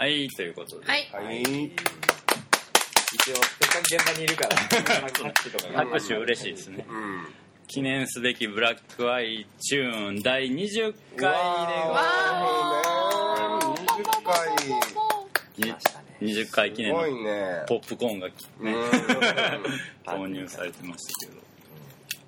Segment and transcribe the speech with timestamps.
[0.00, 1.42] はいということで、はいはい。
[1.42, 1.50] 一
[3.32, 4.72] 応せっかく現場にいるから拍
[5.44, 7.26] 手とかが拍手嬉しいですねうん。
[7.66, 14.56] 記念すべきブラックアイチューン第20回でわー20回。
[15.66, 17.64] 来ましたね20回記す念のごいね。
[17.68, 18.74] ポップコーンがうん。
[20.06, 21.42] 購入されてましたけど、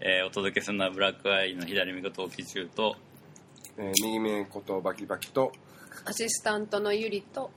[0.00, 2.96] えーお届けするのはブラックアイの左目が陶器中と
[3.78, 5.52] えー右目ことバキバキと、
[6.04, 7.50] アシスタントのゆりと。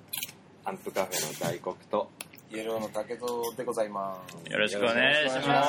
[0.63, 2.09] アンプカフェの大黒と。
[2.52, 3.27] イエローの竹蔵
[3.58, 4.52] でございます。
[4.52, 5.59] よろしくお願いしよろしくお願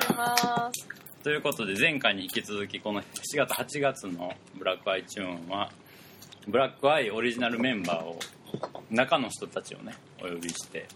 [0.00, 0.88] いします。
[1.22, 3.04] ということで前回に引き続きこの7
[3.36, 5.70] 月8月のブラックアイチューンは
[6.46, 8.18] ブラックアイオリジナルメンバーを
[8.90, 10.86] 中の人たちをねお呼びして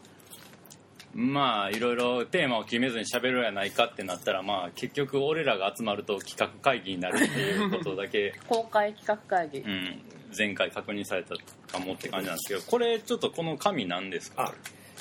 [1.14, 8.34] まあいろいろテーマを決めずに喋るやないかってなったらまあ結局俺らが集まると企画会議になるっていうことだけ。
[8.46, 9.60] 公開企画会議。
[9.60, 10.02] うん、
[10.36, 11.34] 前回確認された
[11.72, 14.44] かもって感じなんですけどこれちょっとこの紙なんですか？
[14.44, 14.54] あ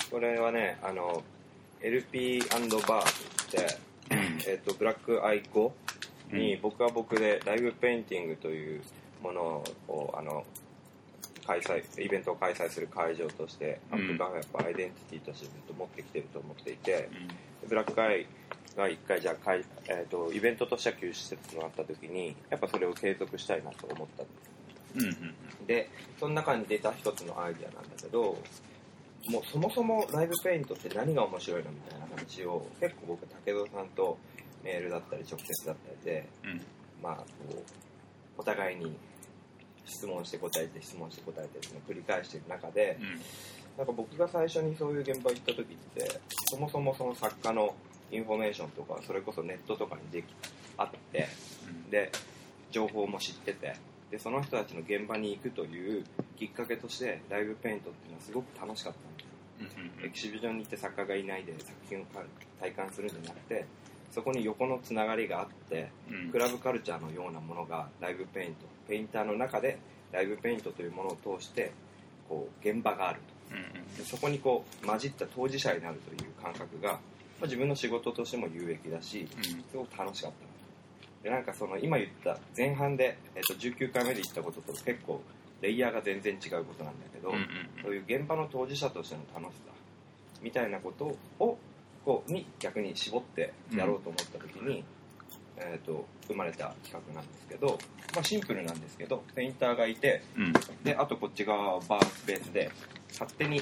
[0.10, 1.24] これはねあの
[1.82, 3.78] LP& バーって、
[4.48, 5.74] えっとブラックアイコ
[6.32, 6.62] にうん。
[6.62, 8.82] 僕は僕でライブペインティングという
[9.22, 10.46] ものをあの
[11.46, 14.00] 開催イベントを開催する会場として、うん。
[14.00, 17.10] アップがやっぱアイデンティティとしてずっと持ってきてると思っていて、
[17.68, 18.26] ブラックアイ
[18.76, 24.24] が一回じゃあかい、えー、とイベントとしては休止施設となった時にやっぱそれを継続したいなと思った。
[24.24, 24.57] うんうんうん
[25.68, 28.38] でその中に出た一つのアイデアなんだけど
[29.30, 34.18] もうそもそもライブペイントって何が面白いのみたいな話を結構僕武蔵さんと
[34.64, 36.62] メールだったり直接だったりでうん。
[37.02, 37.64] まあこう
[38.38, 38.96] お互いに
[39.86, 43.22] 質問して答えて質問して答えてっていうのを繰り返している中でうん。
[43.78, 47.76] なんか僕が最初にそういう現場行った時ってそもそもその作家の
[48.12, 50.26] インフォメーションとかそれこそネットとかにでき
[50.78, 51.28] あって
[51.92, 52.12] で
[52.72, 53.76] 情報も知ってて
[54.12, 56.04] でその人たちの現場に行くという
[56.38, 62.06] きっかけとしてライブペイントっていうのはすごく楽しかったんですうんうんエキシビジョンに行って作家がいないで作品を
[62.62, 63.66] 体感するんじゃなくて
[64.12, 66.32] そこに横のつながりがあってうん。
[66.32, 69.78] クラブカルチャーのようなものがライブペイントペインターの中で
[70.12, 71.72] ライブペイントというものを通して
[72.30, 73.20] こう現場がある
[73.52, 77.00] うんとでそこにこう混じった当事者になるという感覚が、ま
[77.42, 79.44] あ、自分の仕事としても有益だしうん。
[79.44, 80.57] すごく楽しかった
[81.28, 85.22] でなんかその今言った前半で、えっと19回目で言ったことと結構
[85.62, 87.48] レイヤーが全然違うことなんだけど、うんうん
[87.84, 89.74] そういう現場の当事者としての楽しさ
[90.42, 91.58] みたいなことを
[92.06, 94.84] こうに逆に絞ってやろうと思った時に、
[95.58, 97.78] えー、と生まれた企画なんですけど、
[98.14, 100.54] まあ、シンプルなんですけどペインターがいてうん。
[100.84, 102.72] であとこっち側はバースペースで
[103.12, 103.62] 勝手に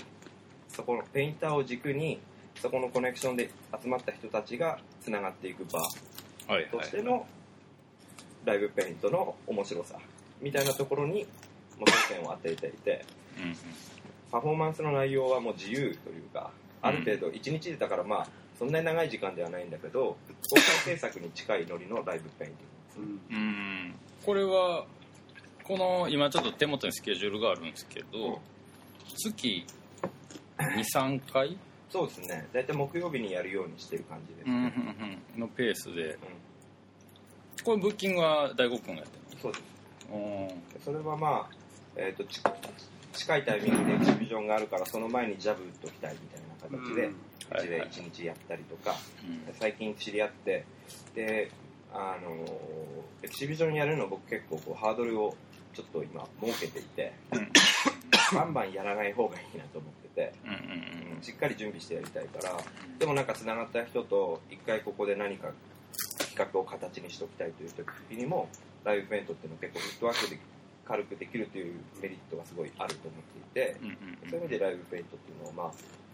[0.70, 2.20] そこのペインターを軸に
[2.56, 3.50] そこのコネクションで
[3.82, 5.80] 集まった人たちがつながっていく場
[6.72, 7.26] としての
[8.46, 9.96] ライブペイントの面白さ
[10.42, 11.26] みたいなところに
[11.78, 13.06] もう焦点を当てていて
[13.40, 13.56] うん
[14.32, 16.52] パフォーマンスの内容はもう自由というか
[16.82, 20.18] ある程度1日でだからまあそんなに長い時間ではないんだけど
[20.50, 20.64] 公開
[20.96, 23.96] 制作に近いノリのライブペインティングうんうん。
[24.26, 24.86] これは
[25.64, 28.40] この今ちょっと手元にスケジュールがあるんですけど
[29.16, 29.66] 月
[30.60, 31.58] 23回？
[31.90, 32.48] そうですね。
[32.52, 35.40] 大体木曜日にやるようにしてる感じですうんうんね、うん。
[35.42, 36.04] のペースで。
[36.04, 36.18] うん
[37.66, 39.64] これブッキングは大悟君がやってるそうです。
[40.12, 40.52] の
[40.86, 41.56] それはまあ、
[41.96, 42.40] えー、とち
[43.14, 47.16] 近いタイミングでエキシビジョンがあるからその前にジャブ打っときたいみたいな形で、うん。
[47.58, 48.96] うちで1日やったりとか、
[49.28, 50.66] うん最近知り合って
[51.16, 51.52] で
[51.94, 52.46] あの
[53.24, 55.36] エキシビジョンやるの僕結構こうハードルを
[55.74, 57.14] ちょっと今設けていて、
[58.34, 62.58] バンバンやらない方がいいなと思ってて、うんうんしっかり準備してやりたいから
[63.00, 65.50] でもなんかつながった人と一回ここで何か
[66.36, 67.88] 企画を形にしておきたいという時
[68.20, 68.50] にも
[68.84, 70.40] ライブペイントっていうのは結構フットワークで
[70.86, 75.72] 軽くできるというメリットがすごいあると思っていてうんうんうんそういう意味でライブペイントっていうのを、まあ、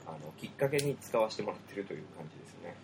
[0.08, 2.76] あのきっかけに使わせてもらってるという感じですね。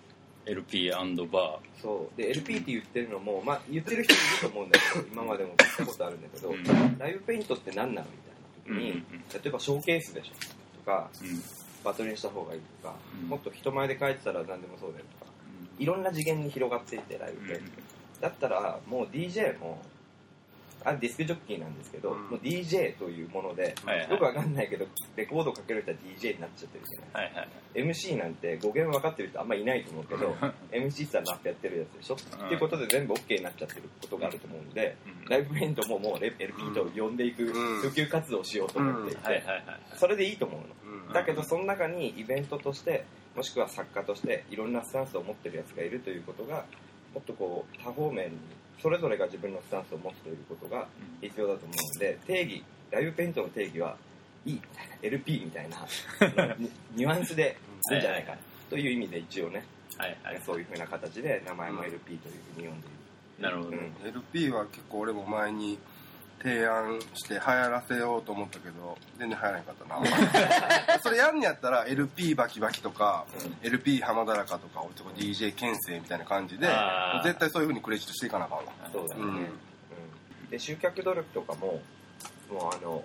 [0.48, 0.90] LP&
[1.30, 2.18] バそう。
[2.18, 6.98] で LP って言ってるのも、まあ、言ってる人いると思うんだけど今までも聞いたことあるんだけど、うん。
[6.98, 10.34] ライブペイントって何なのみたいな時に、うんうん例えばショーケースでしょ
[10.80, 11.44] とかーうん。
[11.84, 13.30] バトルにした方がいいとか、うん。
[13.30, 15.27] もっと人前で書いてたら何でもそうだよとか
[15.80, 17.72] いろんな次元に広がっていってライブペイント、
[18.22, 19.82] だったらもう DJ も
[20.88, 22.22] あディスクジョッキーなんですけど、うん。
[22.30, 24.10] もう DJ というもので、はいはい。
[24.10, 24.86] よくわかんないけど
[25.16, 30.36] レコードかける人は DJ になっちゃってるじゃないはいはい MC なんて語源分かってる人あんまいないと思うけど
[30.72, 35.30] MC さんラップやってるやつでしょ、っていうことで全部 OK になっちゃってることがあると思うんで、うん。
[35.30, 37.52] ライブペイントももう LP と呼んでいくうん。
[37.82, 39.64] 普及活動をしようと思っていて、はいはいはい。
[39.96, 40.68] それでいいと思うの。
[41.08, 41.14] うん。
[41.14, 43.06] だけどその中にイベントとして
[43.38, 46.66] もしくは作家としていろんなスタンスを持ってるやつがいるということが
[47.14, 48.38] もっとこう多方面に
[48.82, 50.88] それぞれが自分のスタンスを持つということが
[51.22, 53.96] 必要だと思うので定義ライブペイントの定義は
[54.44, 55.78] みたいな LP みたいな
[56.58, 57.58] ニニュアンスで
[57.92, 58.38] いいんじゃないかな
[58.70, 59.66] という意味で一応ね、
[59.98, 60.42] はいはい。
[60.46, 62.90] そういうふうな形で名前も LP というふうに呼んでい
[63.40, 63.44] る。
[63.44, 63.94] なるほど、うん。
[64.04, 65.78] LP は結構俺も前に
[66.42, 71.00] 提案して流行らせようと思ったけど全然流行らなかったな。
[71.02, 73.26] それやんにやったら LP バキバキとか、
[73.64, 76.68] LP 浜だらかとか俺とか DJ 牽制みたいな感じで
[77.24, 78.64] 絶対そういうふうにクレジットしていかなあかんわ。
[78.92, 79.38] そうだよね、うん。
[79.38, 80.50] うん。
[80.50, 81.82] で集客努力とかも
[82.52, 83.04] もうあの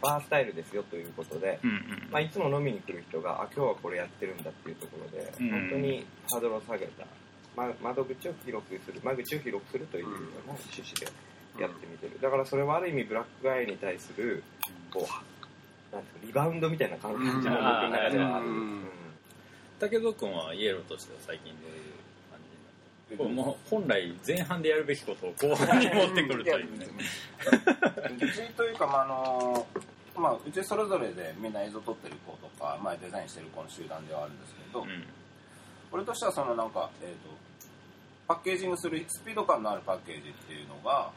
[0.00, 5.50] バースタイルですよということで、うんうんまあ、いつも飲みに来る人があ今日はこれやってるんだっていうところで、うん。
[5.50, 7.06] 本当にハードルを下げた、
[7.56, 10.12] ま、窓口を広くする間口を広くするというよう
[10.48, 11.06] な趣旨で
[11.58, 12.18] やってみてる。
[12.20, 14.42] だからそれはある意味ブラックガイに対する
[14.90, 17.52] こうなんていうかリバウンドみたいな感じが僕の
[17.90, 18.54] 中ではある、うん。
[18.54, 18.82] うん。
[19.78, 21.92] 武蔵君はイエローとしては最近どういう
[22.30, 22.78] 感じになっ
[23.10, 26.86] てこれもう本来前半でやるべきことを後半に持ってくるというね。
[28.20, 29.66] うちというか、まああの
[30.16, 35.04] まあ、うちそれぞれでみんな映像撮ってる子とか、まあ、デザインしてる子の集団ではあるんですけど、うん。
[35.90, 37.16] 俺としてはそのなんか、えー、と
[38.28, 41.10] パッケージングするスピード感のあるパッケージっていうのが、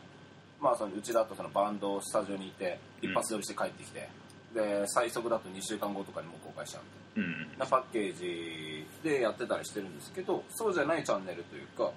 [0.61, 4.07] まあ、そのうちだとそのバンドスタジオにいて一発撮りして帰ってきて、
[4.55, 6.83] で最速だと2週間後とかにもう公開しちゃう
[7.19, 11.91] みたいうんなパッケージでやってたりしてるんですけどそうじゃないチャンネルというか、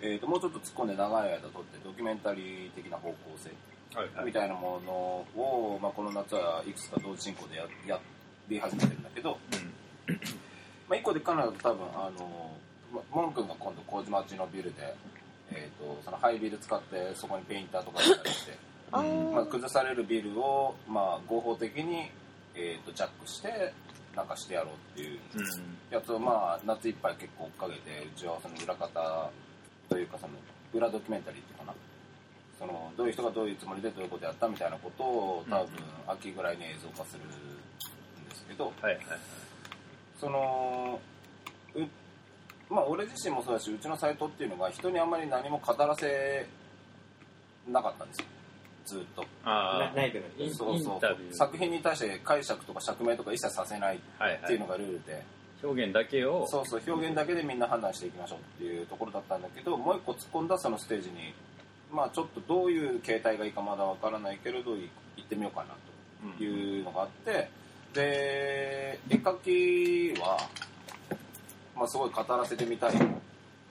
[0.00, 3.50] えー、ともうちょっと突っ込んで長い間撮ってドキュメンタリー的な方向性
[3.94, 4.92] はいみたいなもの
[5.40, 8.00] を、まあ、この夏はいくつか同時進行でやや
[8.48, 9.38] り始めてるんだけど、
[10.88, 12.50] まあ、一個でかなり多分あの
[12.92, 14.94] まモン君が今度麹町のビルで、
[15.54, 18.58] えー、とそのハイビル使ってそこにペインターとかやったりして、
[18.90, 19.00] ま
[19.40, 22.10] あ、崩されるビルを、まあ、合法的に、
[22.54, 23.72] えー、とジャックして
[24.14, 25.76] なんかしてやろうっていううん。
[25.90, 29.30] やつを、まあ、夏いっぱい結構追っかけてうちはその裏方
[29.88, 30.32] というかその
[30.72, 31.74] 裏ドキュメンタリーっていうかな。
[32.58, 35.68] そのどういう人がどういうつもりでどういうことやったみたいなことを多分
[36.06, 39.04] 秋ぐらいに映像化するんですけど、はいはい。
[40.20, 41.00] その
[41.74, 41.80] う
[42.74, 46.46] まあ俺自身もそうだしうちのサイトっていうのが人にあんまり何も語らせ
[47.68, 48.26] なかったんですよ。
[48.84, 49.24] ずっと。
[49.44, 54.42] あな内部のインそう作品に対して解釈とか釈明とか一切させないあはいはい。
[54.42, 55.22] っていうのがルールで、
[55.62, 56.46] 表現だけを。
[56.48, 61.32] そうそう表現だけでみんな判断していきましょうっていうところだったんだけどもう一個突っ込んだそのステージに
[61.92, 65.74] まあちょっとどういう形態がいいかまだわからないけれどい行ってみようかな
[66.36, 67.48] というのがあって。
[67.94, 69.38] で絵描
[70.14, 70.36] きは、
[71.76, 72.92] まあ、すごい語らせてみたい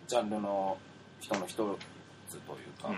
[0.07, 0.77] ジャンルの
[1.19, 2.89] 人の一つというか、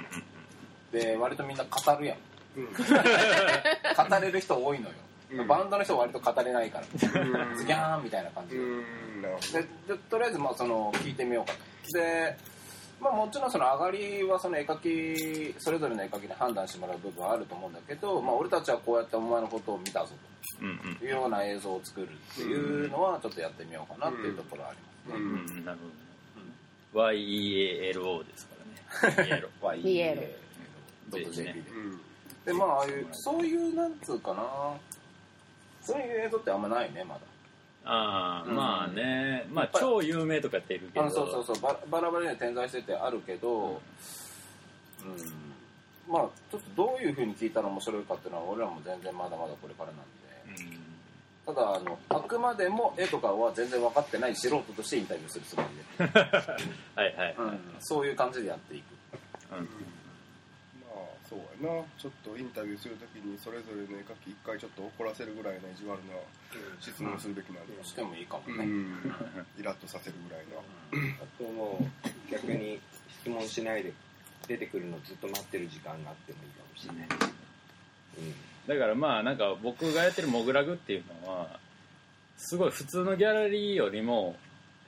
[0.92, 2.18] で割とみんな語るやん。
[2.58, 2.66] うん。
[2.74, 4.96] 語れる人多いのよ、
[5.34, 5.48] うん。
[5.48, 6.86] バンドの人は割と語れないから。
[6.98, 8.56] ズギうんャーンみたいな感じ。
[8.56, 11.98] で、ででとりあえずまあその聞いてみようかと。
[11.98, 12.38] で
[13.00, 20.36] まあもちろんその上がりはその絵描きそれぞれの絵描きで判断してもらう部分はあると思うんだけど、まあ、俺たちはこうやってお前のことを見たぞと。
[21.04, 27.18] いうような映像を作るっていうのはちょっとやってみようかなっていうところはありますね、うんうんなるほどね。
[27.18, 28.56] YEALO ですか
[29.12, 29.30] らね。
[29.30, 30.22] イエロまあいいイエロ
[31.10, 32.02] ドット JP で、うん。
[32.46, 34.44] でまあああいうそういうなんつうかな。
[35.82, 37.22] そういう映像ってあんまないねまだ。
[37.84, 38.56] ああ、うん。
[38.56, 39.46] まあね。
[39.52, 41.06] まあ超有名とかっているけど。
[41.06, 41.62] あそうそうそう。
[41.62, 43.82] ババラバラに点在しててあるけど、
[45.04, 50.85] うん、まあちょっとどういうふうに聞いたら面白いかっていうのは俺らも全然まだまだこれからなんで
[51.46, 55.64] ただあのあくまでも絵とかは全然分かってない素人としてインタビューするつも
[56.00, 56.12] りで、
[56.96, 58.86] はいはい、うん、そういう感じでやっていく。
[59.54, 59.66] うん。
[59.66, 59.66] ま
[60.96, 61.00] あ
[61.30, 61.84] そうやな。
[62.00, 66.16] ちょっとインタビューするときにそれぞれの絵描き一回ちょっと怒らせるぐらいの意地悪な
[66.80, 69.16] 質問をするべきなんだよしてもいいかもうね、ん。
[69.60, 70.64] イラッとさせるぐらいの。
[71.22, 72.82] あともう逆に
[73.22, 73.94] 質問しないで
[74.48, 77.08] 出てくるのずっと待ってる時間があってもいいかもしれない、
[78.68, 81.60] だからまあなんか僕がやってるモグラグっていうのは
[82.38, 84.36] すごい普通のギャラリーよりも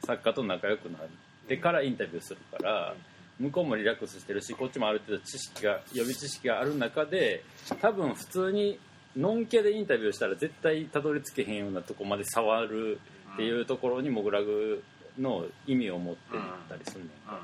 [0.05, 1.01] 作家と仲良くなっ
[1.47, 2.95] てからインタビューするから
[3.39, 7.43] 向こうもリラックスしてるしこっちもある程度知識が予備知識がある中で
[7.81, 8.79] 多分普通に
[9.15, 12.99] のんけでインタビューしたら絶対たどり着けへんようなとこまで触る
[13.33, 14.83] っていうところにモグラグ
[15.19, 17.09] の意味を持っていったりするねん。
[17.27, 17.39] か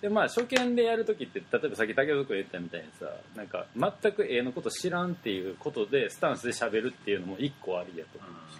[0.00, 8.58] でまあ初見でやる時って例えばさっき竹田君言ったみたいにさなんか全く絵のこと知らんっていうことでスタンスで喋るっていうのも一個ありやと思うし、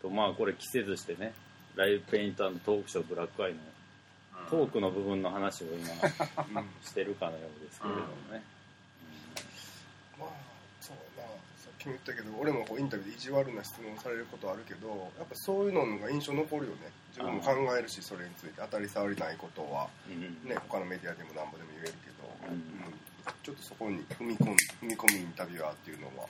[0.00, 1.34] とまあこれ季節してね
[1.76, 3.58] ライブペイントトークショーブラックアイの
[4.48, 8.42] トークの部分の話を今してるかのようですけれどもね、
[10.18, 10.28] まあ
[10.80, 11.24] そうや
[11.88, 16.92] なさっきも言ったけど俺もこうインタビューで意地悪な質問されることあるけどやっぱそういうのが印象残るよね。
[17.10, 18.60] 自分も考えるしそれについて。
[18.60, 19.88] 当たり障りないことは。
[20.08, 22.94] うんね他のメディアでもなんぼでも言えるけど、うんうん。
[23.42, 26.26] ちょっとそこに踏み込む踏み込むインタビュアーっていうのは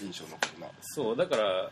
[0.00, 0.66] 印象残るな。
[0.82, 1.70] そうだから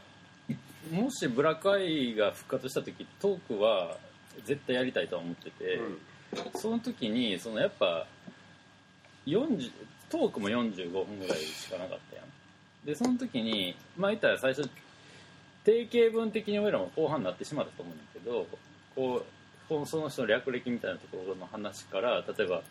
[0.91, 3.97] もしブラックアイが復活した時トークは
[4.45, 5.81] 絶対やりたいとは思ってて、
[6.57, 8.07] その時にそのやっぱ
[9.27, 9.71] 40
[10.09, 12.25] トークも45分ぐらいしかなかったやん
[12.85, 14.69] でその時にまあ言ったら最初
[15.65, 18.47] 定型文的に俺らも後半になってしまったと思うんだけど
[18.95, 19.23] こ
[19.83, 22.63] うその人の略歴みたいなところの話から例えば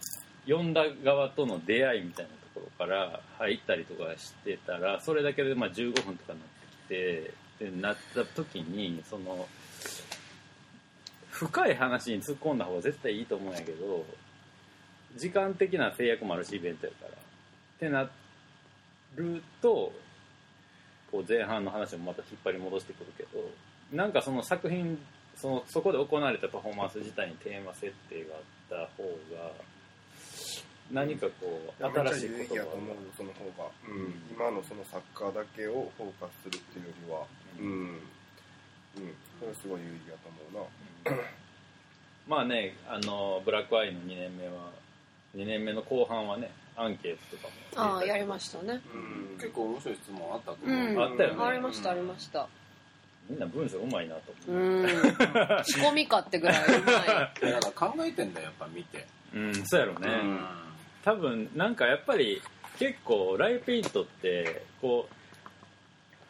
[0.46, 9.48] 読んだ側との出会いみたいなところから入ったりとかしてたらそれだけでまあ15分とかになってきてでなった時にその
[11.30, 14.06] 深い話に突っ込んだ方が絶対いいと思うんやけど
[15.16, 17.10] 時間的な制約もあるしイベントやから。
[17.10, 17.13] っ
[17.80, 18.10] てな
[19.16, 19.92] ると
[21.12, 23.30] こう前半の話もまた引っ張り戻してくるけど
[23.92, 24.98] なんかその作品
[25.36, 29.51] そのそこで行われたパフォーマンス自体にテーマ設定があった方が
[30.92, 37.25] 何かこう新しいめっちゃ有意義やと思うよその方が、うん、今のそのサッカーだけをフォーカスするっていうよりは
[37.60, 38.00] うん、うん、
[39.39, 40.68] それはすごい有意義やと思
[41.08, 41.18] うな。
[42.28, 44.70] まあねあのブラックアイの2年目は
[45.36, 46.51] 2年目の後半はね
[46.82, 47.94] アンケートとかも。
[47.96, 48.82] ああやりましたね。
[48.94, 48.98] う
[49.36, 49.38] ん。
[49.38, 51.00] 結構面白い質問あったとう思う、ん。
[51.04, 51.44] あったよね。
[51.44, 52.48] ありましたありました。
[53.30, 54.88] みんな文章うまいなとう思う、ん。
[55.66, 56.58] 仕込みかってぐらい。
[56.80, 57.52] うまい。
[57.52, 60.40] だから考えてんだよやっぱ見て、うん、そうやろね、うん。
[61.04, 62.42] 多分なんかやっぱり
[62.78, 65.08] 結構ライブペイントってこ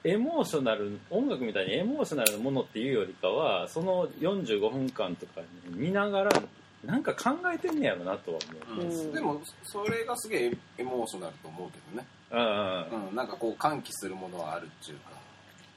[0.04, 6.30] うエモーショナル音楽みたいにエモーショナルなものっていうよりかはその45分間とかに見ながら
[6.84, 8.40] なんか考えてんねやろなとは
[8.72, 9.14] 思う、うんうん。
[9.14, 15.20] でもそれがすげえエモーショナルと思うけどね、うんうん、なんかこう喚起するものはあるっていうか。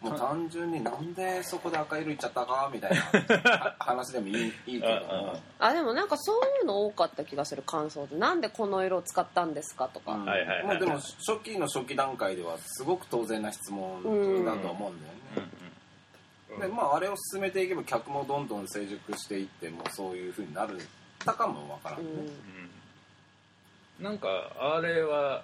[0.03, 8.17] もう単純になんでそこで赤色いっちゃったかみたいなは 話でもいいいいけどもあでもなんかそういうの多かった気がする感想で。
[8.17, 10.25] なんでこの色を使ったんですかとか、うん。
[10.25, 15.62] はいはいはいもうでも初期の初期段階ではすごく当然な質問だと思うんだよね、うん
[16.61, 20.79] でまああれを進めていけば客もどんどん成熟していってもうそういうふうになる。
[21.25, 22.19] たかもわからんね、うん。
[22.19, 22.23] う
[24.01, 24.05] ん。
[24.05, 24.29] なんか
[24.59, 25.43] あれは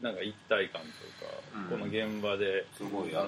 [0.00, 1.78] なんか一体感というか、うん。
[1.78, 3.14] この現場ですごいう。
[3.14, 3.26] なん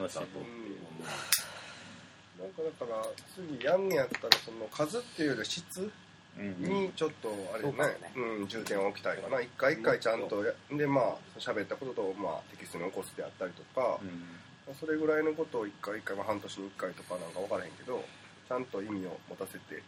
[2.50, 3.02] かだから
[3.34, 5.90] 次やんねやったらその数っていうよりは質
[6.38, 7.72] うんにちょっとあれよね。
[7.72, 8.40] そうかもね。
[8.40, 9.40] うん、重点を置きたいかな。
[9.40, 13.98] 一回一回ちゃんとやでまあ喋ったことと、まあ、テキストに起こすであったりとか、
[14.74, 18.02] それぐらいのことを一回一回、まあ、半年に一回とかなんか分からへんけど
[18.48, 19.82] ちゃんと意味を持たせて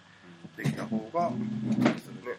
[0.57, 2.39] できた方がいい気がするね。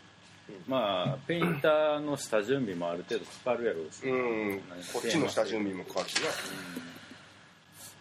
[0.68, 4.16] まあペインターの下準備もある程度かかるやろうし、う
[4.56, 4.62] ん。
[4.94, 6.30] こっちの下準備もかかるしな。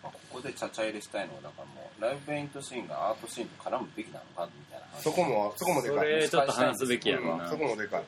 [0.02, 5.02] まあここでちゃちゃ入れしたいのはだからもうライブペイントシーンがアートシーンと絡むべきなのかみたいな話。
[5.02, 6.08] そこもそこもでそかい。
[6.08, 7.46] れちょっと話すべきやろう、な。
[7.46, 8.04] んそこもでかい。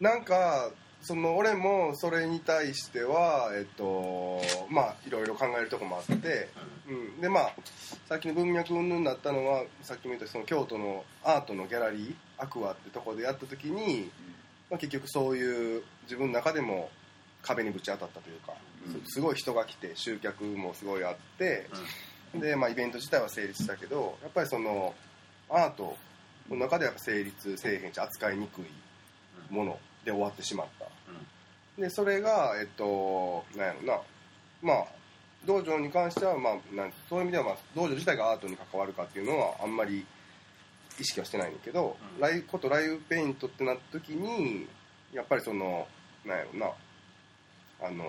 [0.00, 0.70] なんか
[1.02, 4.35] その俺もそれに対してはえっと
[4.70, 6.48] まあいろいろ考えるとこもあって、
[6.88, 7.52] うん、でまあ
[8.08, 14.10] さっきの文脈云々になったのはさっきも言ったその京都のアートのギャラリーアクアってとこでやった時に、
[14.70, 16.90] まあ、結局そういう自分の中でも
[17.42, 18.52] 壁にぶち当たったというか、
[18.86, 18.92] うん。
[19.06, 21.68] すすごい人が来て集客もすごいあって、
[22.34, 24.94] で、まあ、イベント自体は成立したけどやっぱりその
[25.48, 25.96] アート
[26.50, 28.64] の中ではやっぱ成立せえへんし扱いにくい
[29.50, 30.86] もので終わってしまった、
[31.80, 34.00] でそれがえっとなんやろな
[34.66, 34.86] まあ
[35.46, 40.04] 道場に関しては、まあ、なんそういう意味では、まあ、道場自体がアートに関わるかっていうのはあんまり
[40.98, 42.20] 意識はしてないんだけど、うん。
[42.20, 44.66] ライことライブペイントってなった時に
[45.12, 45.86] やっぱりその
[46.24, 46.66] なんやろな
[47.80, 48.04] あの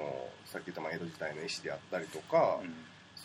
[0.45, 2.73] さっき言ったまあ江戸時代の絵師であったりとか、うん。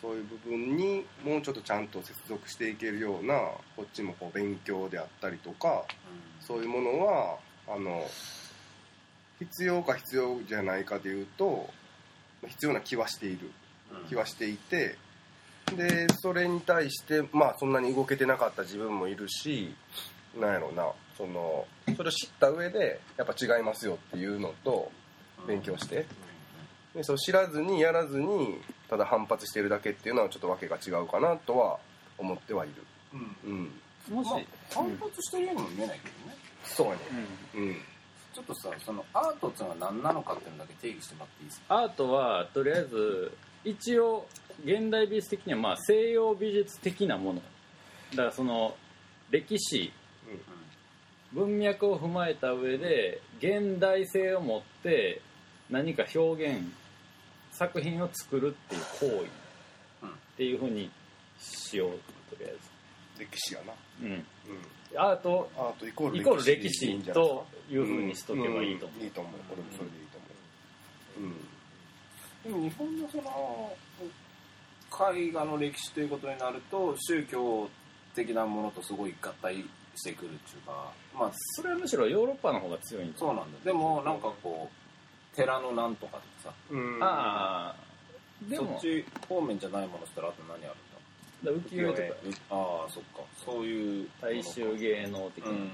[0.03, 3.35] そういう部分にもうちょっとちゃんと接続していけるような
[3.77, 5.85] こっちもこう勉強であったりとか
[6.41, 7.37] そういうものは
[7.69, 8.05] あの
[9.39, 11.69] 必要か必要じゃないかでいうと
[12.47, 13.51] 必要な気はしている。
[14.07, 14.97] 気はしていて
[15.75, 19.73] でそれに対してまあそんなに動けてなかった自分もいるし
[20.39, 24.91] なんやろうなそのそれを知った上でやっぱ違いますよっていうのと
[25.47, 26.05] 勉強して。
[26.95, 31.79] でそう知らずにやらずにただ反発してるだけっていうのはちょっと訳が違うかなとは
[32.19, 32.73] 思ってはいる。
[33.45, 33.71] うん。
[34.11, 36.37] もし、まあ反発してるようにも見えないけどね。
[36.63, 36.99] そうやね。
[37.55, 37.61] うん。
[37.63, 37.75] うん
[38.33, 41.75] ちょっとさそのアートっていうのは何なのかっていうのだけ定義してもらっていいですか？
[41.77, 43.31] アートはとりあえず
[43.63, 44.27] 一応
[44.65, 47.41] 現代美術的にはまあ西洋美術的なもの。
[48.11, 48.75] だからその
[49.31, 49.91] 歴史
[51.31, 55.21] 文脈を踏まえた上で現代性を持って
[55.69, 56.61] 何か表現
[57.51, 60.07] 作品を作るっていう行為。
[60.33, 60.89] っていうふうに
[61.39, 61.89] しよう
[62.35, 62.55] とりあえ
[63.19, 63.73] 歴史やな。
[63.99, 64.11] ずうん。
[64.11, 64.23] うん
[64.97, 68.85] アートアートイコールイコール歴史というふうにしとけばいいと。
[68.85, 69.03] 思う、ん。
[69.03, 70.27] いいと思う俺もそれでいいと思
[71.17, 71.29] う
[72.49, 72.61] うん。
[72.61, 73.75] でも日本のその
[75.15, 77.69] 絵画の歴史ということになると宗教
[78.15, 79.55] 的なものとすごい合体
[79.95, 83.17] してくるっていうかまあそれはむしろヨーロッパの方が強いんだ。
[83.17, 86.53] そうなんだでもなんかこう寺のなんとかとかさ。
[86.69, 86.99] うん。
[87.01, 87.93] ああ
[88.49, 90.75] でもそっち方面じゃないものしたらあと何ある？
[91.51, 92.07] 浮世絵とか
[92.51, 93.21] ああそっか。
[93.45, 95.71] そういう大衆芸能的な、うん。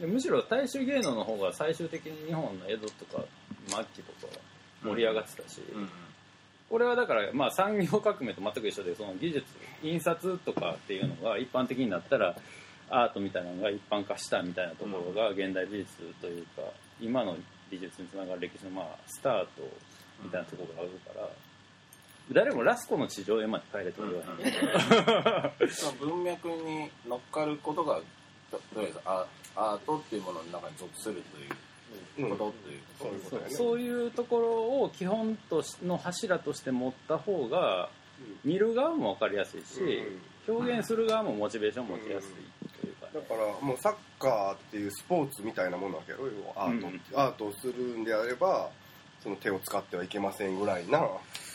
[0.00, 3.24] でむしろ大衆芸能の方が最終的に日本の江戸とか
[3.66, 4.32] 末期とか
[4.82, 5.88] 盛り上がってたし、うん。
[6.68, 9.46] これはだから、まあ、産業革命と全く一緒でその技術
[9.82, 12.36] 印刷とかっていうのが一般的になったら
[12.90, 16.62] アートみたいなのが一般化したみたいなところが現代美術というか
[17.00, 17.36] 今の
[17.70, 19.62] 美術につながる歴史のまあスタート
[20.22, 21.28] みたいなところがあるから
[22.32, 24.26] 誰もラスコの地上絵まで帰れとは言わ
[25.58, 28.00] ない、その文脈に乗っかることが
[28.50, 31.22] ととりあえずアアートっていうものの中に属する。
[32.16, 34.48] ということというそういうことだよねそういうところ
[34.82, 37.88] を基本としの柱として持った方が
[38.44, 40.02] 見る側も分かりやすいし、
[40.46, 48.68] 表現する側もモチベーション持ちやすいというか、だからもうサッカーっていうスポーツみたいなものわけやろ要はアートって、アートをするんであれば
[49.22, 51.08] その手を使ってはいけませんぐらいな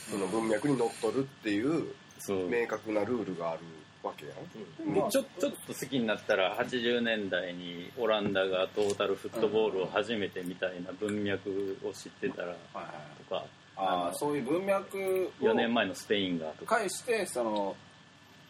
[0.09, 2.49] その文脈にのっとるっていうそう。
[2.49, 3.59] 明確なルールがある
[4.03, 13.45] わけやん、でちょちょっと好きになったら80年代にオランダがトータルフットボールを初めてみたいな文脈を知ってたらはいはいとか
[13.77, 16.75] ああそういう文脈を4年前のスペインがとか。
[16.75, 17.75] 返してその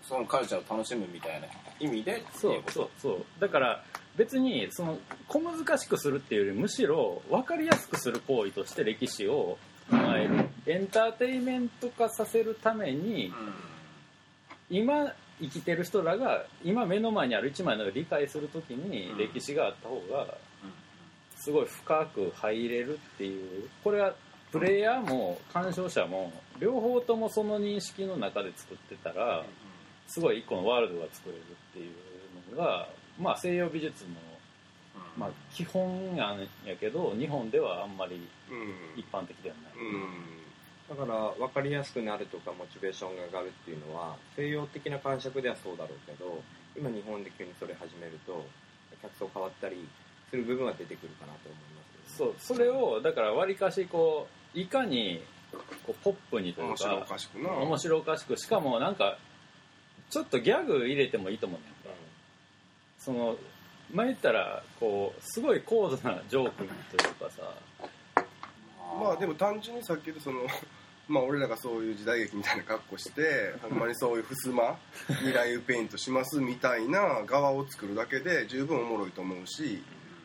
[0.02, 1.48] そのカルチャーを楽しむみたいな
[1.80, 3.26] 意味でそうそうそう。
[3.40, 3.84] だから
[4.18, 9.58] 別にその小難しくするっていうよりむしろ分かりやすくする行為として歴史を
[9.90, 13.34] 考えるエンターテインメント化させるためにう
[14.70, 19.18] 今生きてる人らが今目の前にある一枚の絵を理解するときにうん。
[19.18, 20.28] 歴史があった方がん。
[21.38, 23.70] すごい深く入れるっていう。
[23.84, 24.14] これは
[24.52, 29.44] プレイヤーも鑑賞者も両方ともその認識の中で作ってたら
[30.08, 32.88] すごい一個のワールドが作れるっていうのが、
[33.20, 34.12] まあ、西洋美術の、
[35.18, 38.16] まあ、基本やんやけど日本ではあんまり
[38.50, 39.00] うん。
[39.00, 39.74] 一般的ではない。
[39.76, 40.43] うん
[40.90, 46.44] だから分かりやすくなるとかモチベーションが上がるっていうのは西洋的な感触ではそうだろうけど
[46.78, 48.46] 今日本で急にそれ始めると
[49.02, 49.88] 客層変わったり
[50.30, 55.24] する部分は出てくるかなと思いますけどね、そうそれをだからわりかしこういかに
[55.86, 57.50] こうポップにという面白おかかしくな。
[57.52, 59.18] 面白おかしくしかもなんか
[60.10, 61.96] ちょっとギャグ入れてもいいと思うねんか。
[63.00, 63.36] その
[63.94, 67.42] 前言ったらこうすごい高度なジョークというかさ
[69.00, 70.42] まあでも単純にさっき言ったその
[71.08, 74.78] まあ俺らがそういう時代劇みたいな格好してほんまにそういう襖
[75.20, 79.84] 未来ペイントしますみたいな側を作るだけで十分おもろいと思うし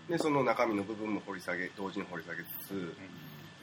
[0.08, 2.94] でその中身の部分も掘り下げ同時に掘り下げつつ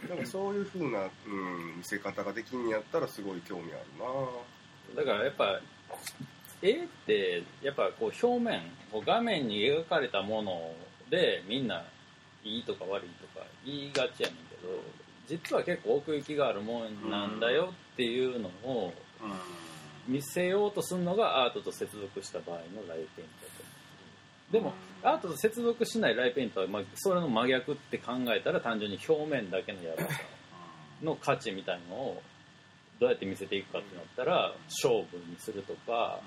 [0.09, 3.81] なんかそういう風な、うん、見せ方ができんやったらすごい興味ある
[4.95, 5.01] な。
[5.01, 5.59] だからやっぱ
[6.61, 10.73] 絵ってやっぱこう表面こう画面に描かれたもの
[11.09, 11.83] でみんな
[12.43, 14.83] いいとか悪いとか言いがちやねんけど
[15.27, 18.93] 実は結構奥行きがあるもんなんだよっていうのを
[20.07, 23.65] 見せようとするのがアートと接続した場合のライブペイントだと。
[24.51, 30.09] でもアートと接続しないライブペイントは、まあ、それの真逆って考えたら単純に表面だけのやばさ
[31.01, 32.21] の価値みたいのを
[32.99, 36.19] どうやって見せていくかってなったら勝負にするとか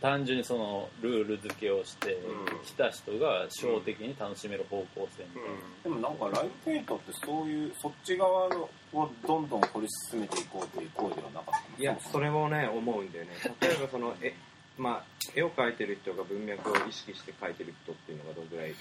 [0.00, 2.46] 単純にそのルール付けをしてうん。
[2.64, 11.78] 来た人が小的に楽しめる方向性みたいな、でもなんかライブペイントってそういうそっち側のをどんどん掘り進めていこうっていう行為ではなかったの？
[11.78, 13.30] いやそれもね思うんだよね。
[13.60, 14.34] 例えばそのえ
[14.76, 18.74] まあ絵を描いてる人が文脈を意識して描いてる人っていうのがどのぐらい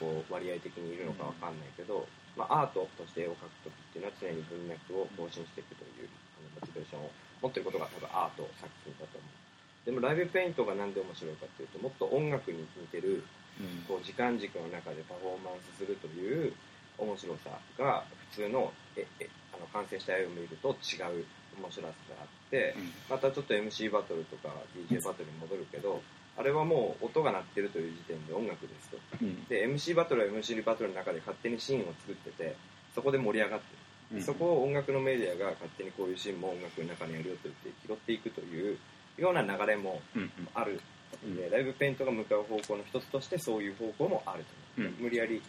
[0.00, 7.10] こう割合的にいるのかわかんないけど、まあ、アートとして絵を描く時っていうのは常に文脈を更新していくというあのモチベーションを
[7.42, 9.37] 持ってることが多分アート作品だと思う
[9.84, 13.24] でもライブペイントがなんで面白いかっていうともっと音楽に似てる
[13.60, 13.82] うん。
[13.86, 16.52] こう時間軸の中でパフォーマンスするという
[16.98, 21.24] 面白さが普通のええあの完成した絵を見ると違う
[21.58, 22.74] 面白さがあって
[23.10, 24.54] またちょっと MC バトルとか
[24.90, 26.02] DJ バトルに戻るけど
[26.36, 28.98] あれはもう音が鳴ってるという時点で音楽ですと。
[29.20, 29.44] うん。
[29.46, 32.54] で MC バトルは MC バトルの中で勝手にシーンを作ってて
[32.94, 33.66] そこで盛り上がって
[34.12, 34.18] る。
[34.18, 34.22] うん。
[34.22, 38.78] そこを音楽のメディアが勝手にこういうシーンも音楽の中にやるよと言って拾っていくという
[39.18, 40.30] ような流れもうんうん。
[40.54, 40.80] ある
[41.26, 45.04] んでライブペイントが向かう方向の一つとしてそういう方向もあると思う、うん。
[45.04, 45.42] 無理やり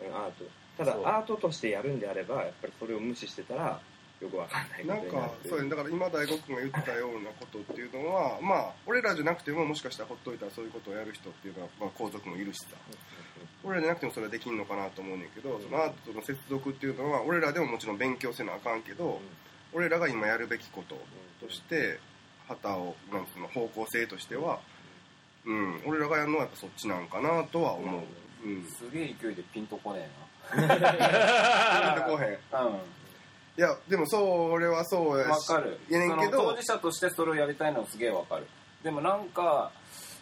[0.00, 0.44] うんアート。
[0.78, 3.80] ただアートとしてやるんであればやっぱりそれを無視してたら
[4.20, 5.70] よくわかんないなんかそうやね。
[5.70, 12.66] だから今大悟君が言ったようなことっていうのはまあ俺らじゃなくてももしかしたらほっといたらそういうことをやる人っていうのは、まあ、皇族もいるしさ
[13.64, 19.20] 俺らじゃなくてもそれはできんのかなと思うねんけどそのアートの接続っていうのは俺らでももちろん勉強せなあかんけど
[19.72, 20.96] 俺らが今やるべきこと
[21.44, 21.98] として
[22.48, 24.60] 旗をなんつうの方向性としては
[25.44, 28.02] うん俺らがやるのはやっぱそっちなんかなとは思う。
[28.44, 28.64] うん。
[28.64, 30.08] すげえ勢いでピンとこね
[30.52, 30.80] ピンとこ
[32.22, 32.32] へん。
[32.32, 32.74] え なうん。
[32.74, 32.78] い
[33.56, 35.78] やでもそれはそうやしわかる。
[35.88, 38.46] やねんけどその当事者としてそれをやりたいのはすげえわかる。
[38.82, 39.70] でもなんか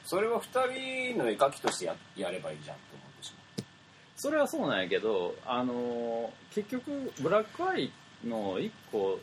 [0.05, 3.65] それは2人の絵描きとしてややればいいじゃんって思ってしま
[4.17, 7.91] それはそうなんやけどあのー結局ブラックアイ
[8.25, 9.19] の一個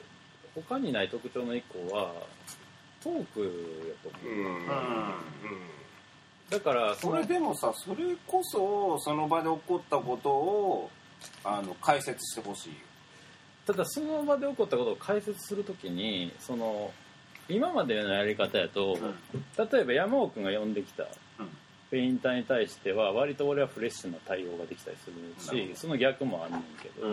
[0.55, 2.13] 他にない特徴の一個は
[3.03, 3.41] トーク
[3.87, 4.45] やと思う、うん。
[4.45, 4.61] うん
[6.51, 10.89] だからうそれでもさそれこそその場で起こったことを
[11.45, 12.75] あの解説してほしいよ。
[13.65, 16.91] ただその場で起こったことを解説するときにその
[17.47, 18.97] 今までのやり方やと、
[19.57, 21.09] 例えば山尾君が呼んできたうん。
[21.89, 27.11] ペインターに対しては割と俺はフレッシュな対応ができたりするしその逆もあんねんけど、う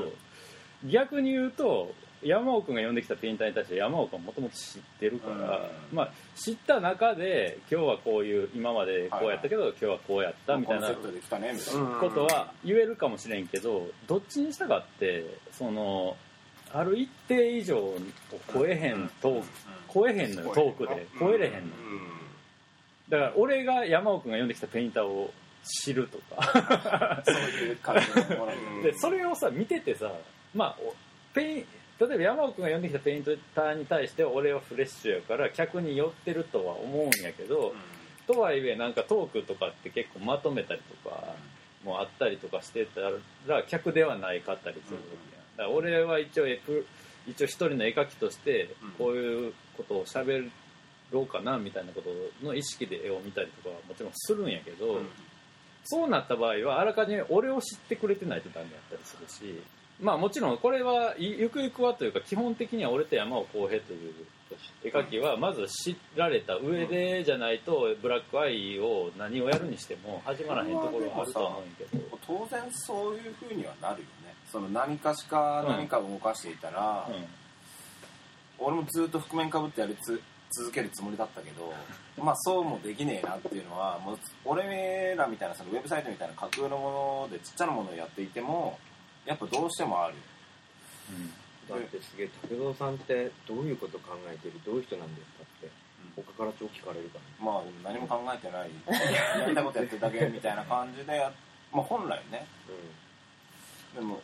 [0.87, 0.91] ん。
[0.91, 5.97] 逆に言うと山尾君が呼んできたペインターに対して山尾君はもともと知ってるから、うん。
[5.97, 16.17] まあ、知った中で今日はこういう今までこうやったけど、今日はこうやったみたいなことは言えるかもしれんけどどっちにしたかってその
[16.73, 17.99] ある一定以上を
[18.53, 19.49] 超えへんトーク
[19.93, 21.07] 超えへんのよトークで。
[21.19, 21.61] 超えれへんの。
[23.09, 25.33] だから俺が山尾君が呼んできたペインターを
[25.65, 27.23] 知るとか。
[27.25, 28.53] そういう感じのもの。
[28.53, 30.13] う んでそれをさ見ててさ
[30.55, 30.95] まあお
[31.35, 31.67] ペイン
[32.01, 37.75] 例えば山尾君が呼んできたペインターに対して俺はフレッシュやから客に寄ってるとは思うんやけど、
[38.27, 41.35] とはいえなんかトークとかって結構まとめたりとか
[41.85, 43.01] もあったりとかしてた
[43.53, 45.57] ら客ではないかったりするわけやん。
[45.57, 46.87] だから俺は一応絵プ
[47.27, 48.91] 一応一人の絵描きとしてうん。
[48.93, 50.49] こういうことを喋
[51.11, 55.09] ろうかなみたいなことの意識で絵を見たりとかはもちろんするんやけど、うん。
[55.85, 59.63] そうなった場合はあらかじめ俺を知ってくれてないとダメだったりするし
[60.01, 64.13] まあもちろんこれはいゆくゆくはというか基本的には俺と山尾浩平という
[64.85, 74.35] 絵描きはまず知られた上でじゃないとブラックアイを何をやるにしても始まらへんところはあると思うんやけど、当然そういうふうにはなるよね。
[74.51, 77.09] その何かしか何かを動かしていたら、
[78.59, 81.75] 俺もずっと覆面かぶってやりつ続けるつもりだったけど
[82.23, 88.79] まあそうもできねえなっていうのはもう俺らみたいなそのウェブサイトみたいな架空のものでちっちゃなものをやっていても
[89.29, 90.15] やっぱどうしてもある。
[91.69, 95.71] だってすげえ武蔵さんってどういうこと考えてるどういう人なんですかって
[96.17, 97.45] 他から超聞かれるから。
[97.45, 98.71] まあでも何も考えてない。
[99.39, 101.31] やりたいことやってるだけみたいな感じでや
[101.71, 102.47] まあ本来ね。
[103.95, 104.23] でも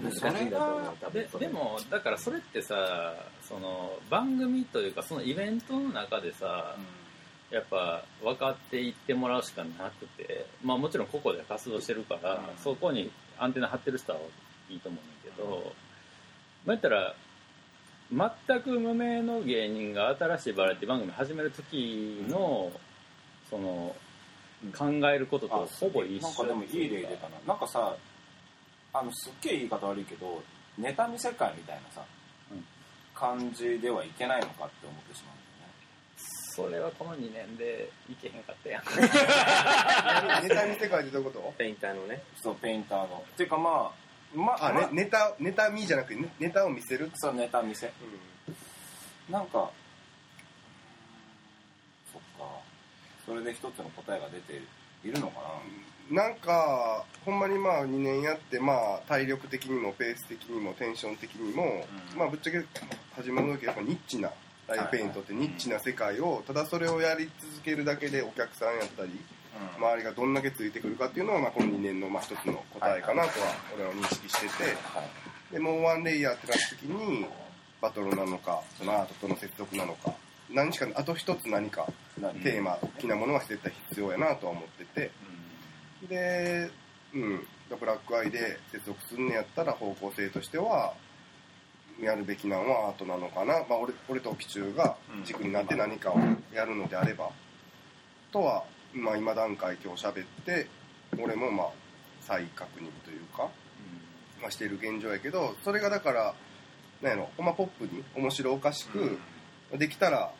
[0.00, 6.76] うん難しいんだと思うでそれでもだからそれってさその番組というかそのイベントの中でさ、
[7.52, 12.58] やっぱ分かっていってもらうしかなくて、まあ、もちろん個々で活動してるから、うん。
[12.58, 14.18] そこにアンテナ張ってる人は
[14.70, 15.72] いいと思うんだけど、
[16.64, 17.14] まあ、言ったら
[18.46, 22.70] 全く無名の芸人が新しいバラエティ番組始める時の、
[23.48, 23.94] その
[24.76, 27.36] 考えることとほぼ一緒なんかでもいい例出たな。
[27.46, 27.96] なんかさ
[28.92, 30.42] あのすっげえ言い方悪いけど
[30.78, 32.04] 妬み世界みたいなさ、
[32.50, 32.64] うん。
[33.14, 35.41] 感じではいけないのかって思ってしまう
[36.54, 38.84] それはこの2年でいけへんかったやん。
[40.46, 42.22] ネタ見世界ってどういうこペインターのね。
[42.42, 43.24] そうペインターの。
[43.26, 47.10] っていうかまあまとあ、まね、ネタネタ見じゃなくてネネタを見せる？
[47.14, 47.90] そうネタ見せ。
[49.30, 49.70] なんか
[52.12, 52.44] そっか。
[53.24, 54.52] それで一つの答えが出て
[55.04, 55.18] いる。
[55.20, 55.40] のか
[56.10, 56.28] な？
[56.28, 56.34] ん。
[56.36, 62.18] かほんまにまあ2年やってまあ体力的にもペース的にもテンション的にも、うん。
[62.18, 62.62] まあぶっちゃけ
[63.16, 64.30] 始まる時やっぱニッチな
[64.76, 69.10] ライブペイントってニッチな世界をただそれをやり続けるだけでお客さんやったり
[69.60, 77.26] な、周りがどんだけついてくるかっていうのはまあこの2年のまあ一つの答えかなとは俺は認識しててはいでもうワンレイヤーってなった時に
[77.80, 80.14] バトルなのかそのアートとの接続なのか
[80.50, 81.86] 何しかあと一つ何か
[82.18, 82.40] 何？
[82.40, 85.10] テーマ大きなものは絶対必要やなとは思ってて。
[86.08, 86.70] で、
[87.14, 87.46] うん、
[87.78, 90.94] ブラックアイで接続するんやったら方向性としては
[92.02, 96.18] やるべきなのはアートなのかな、まあ、俺俺とピチューが軸になって何かを
[96.52, 97.30] やるのであれば、
[98.32, 100.66] とは、まあ、今段階今日喋って
[101.18, 101.66] 俺もまあ
[102.20, 103.48] 再確認というか、
[104.40, 106.34] まあ、してる現状やけどそれがだから
[107.02, 109.18] なんやろほんまポップに面白おかしく、
[109.76, 110.32] できたら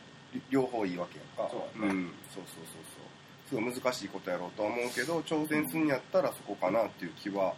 [0.50, 1.52] 両方いいわけやんか。
[1.52, 1.92] そうだね。
[1.92, 3.12] ん、そうそうそうそう。
[3.48, 7.54] すごい難しいことやろうとは思うけど挑戦するんやったらそこかなっていう気は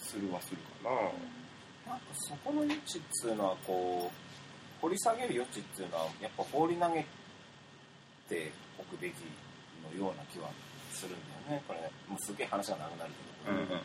[0.00, 0.96] するはするかな、
[1.90, 7.04] なんかそこの余地っつうのはこう掘り下げる余地っていうのはやっぱ放り投げ
[8.28, 9.14] ておくべき
[9.92, 10.48] のような気は
[10.92, 11.12] するん
[11.48, 11.62] だよね。
[11.66, 13.10] これもうすげえ話が長くなる
[13.44, 13.64] けど、うんうん。
[13.64, 13.80] うん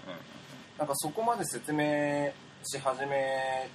[0.77, 2.29] なんかそこまで説明
[2.63, 3.69] し始め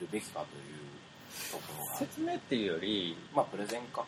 [0.00, 1.96] るべきかというところが。
[1.98, 4.04] 説明っていうよりまあプレゼンか。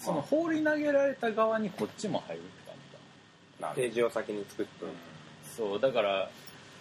[0.00, 2.74] その放り投げられた側にこっちも入るって感
[3.56, 4.86] じかなページを先に作って。
[5.56, 6.28] そうだから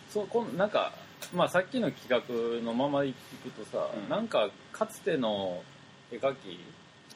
[0.10, 0.92] そうこんなんか
[1.34, 4.10] まあさっきの企画のままいくとさ、うん。
[4.10, 5.62] なんかかつての
[6.12, 6.60] 絵描き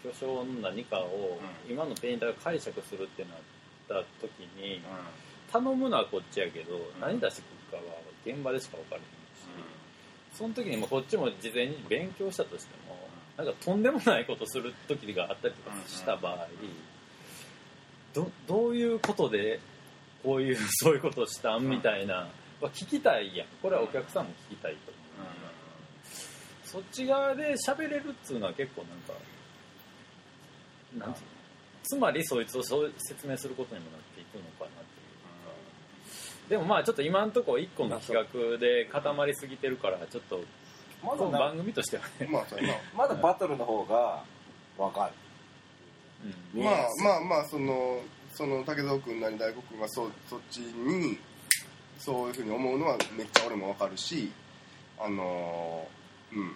[0.03, 1.71] 巨匠の何かをうん。
[1.71, 3.31] 今のペインターが解釈するってなっ
[3.87, 4.81] た時に
[5.51, 9.07] 頼むのはこっちやけど、何出してくるかは現場でしか分からへんし、
[10.37, 12.97] その時にもうこっちも事前に勉強したとしても
[13.37, 16.47] なんかとんでもないことする時があったりとかした場合、
[18.13, 19.59] どどういうことで
[20.23, 22.27] こういうそういうことをしたんみたいな、
[22.65, 23.47] は聞きたいやん。
[23.61, 25.31] これはお客さんも聞きたいと思う、
[26.63, 29.13] そっち側で喋れるっつうのは結構なんか
[30.97, 31.31] なんていうの
[31.83, 40.41] つまりそいつをそう説明することにもなっていくのかなっていうでもまあちょっと今んとこ一個の企画で固まりすぎてるからちょっと
[41.03, 44.23] ま番組としてはね、まあそうやまだバトルの方が
[44.77, 45.09] 分か
[46.23, 46.29] る。
[46.55, 46.63] うん。
[46.63, 48.01] なまあまあまあその
[48.33, 51.17] その武蔵君なり大悟君がそそっちに
[51.99, 54.31] そういうふうに思うのはめっちゃ俺もわかるし
[54.97, 56.55] あのーうん。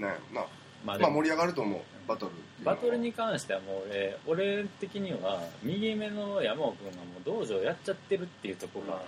[0.00, 0.46] なんやろな。
[0.84, 2.32] まあまあ盛り上がると思うバトル
[2.64, 9.02] バトルに関してはもう俺俺的には右目の山尾君がもう道場やっちゃってるっていうところが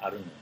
[0.00, 0.26] あるのよ。
[0.26, 0.32] ね、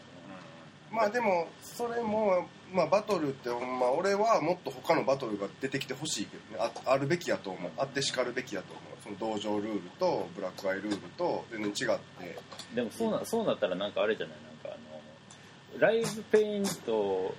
[0.90, 6.70] まあでもそれも、まあ、バトルってほんま俺はもっと他のバトルが出てきてほしいけどね。
[6.86, 7.70] ああるべきやと思う。
[7.78, 9.16] あってしかるべきやと思う。
[9.16, 12.38] その道場ルールとブラックアイルールと全然違って。
[12.74, 14.36] でもそうなそうなったらなんかあれじゃない？
[14.64, 17.34] なんかあのライブペイント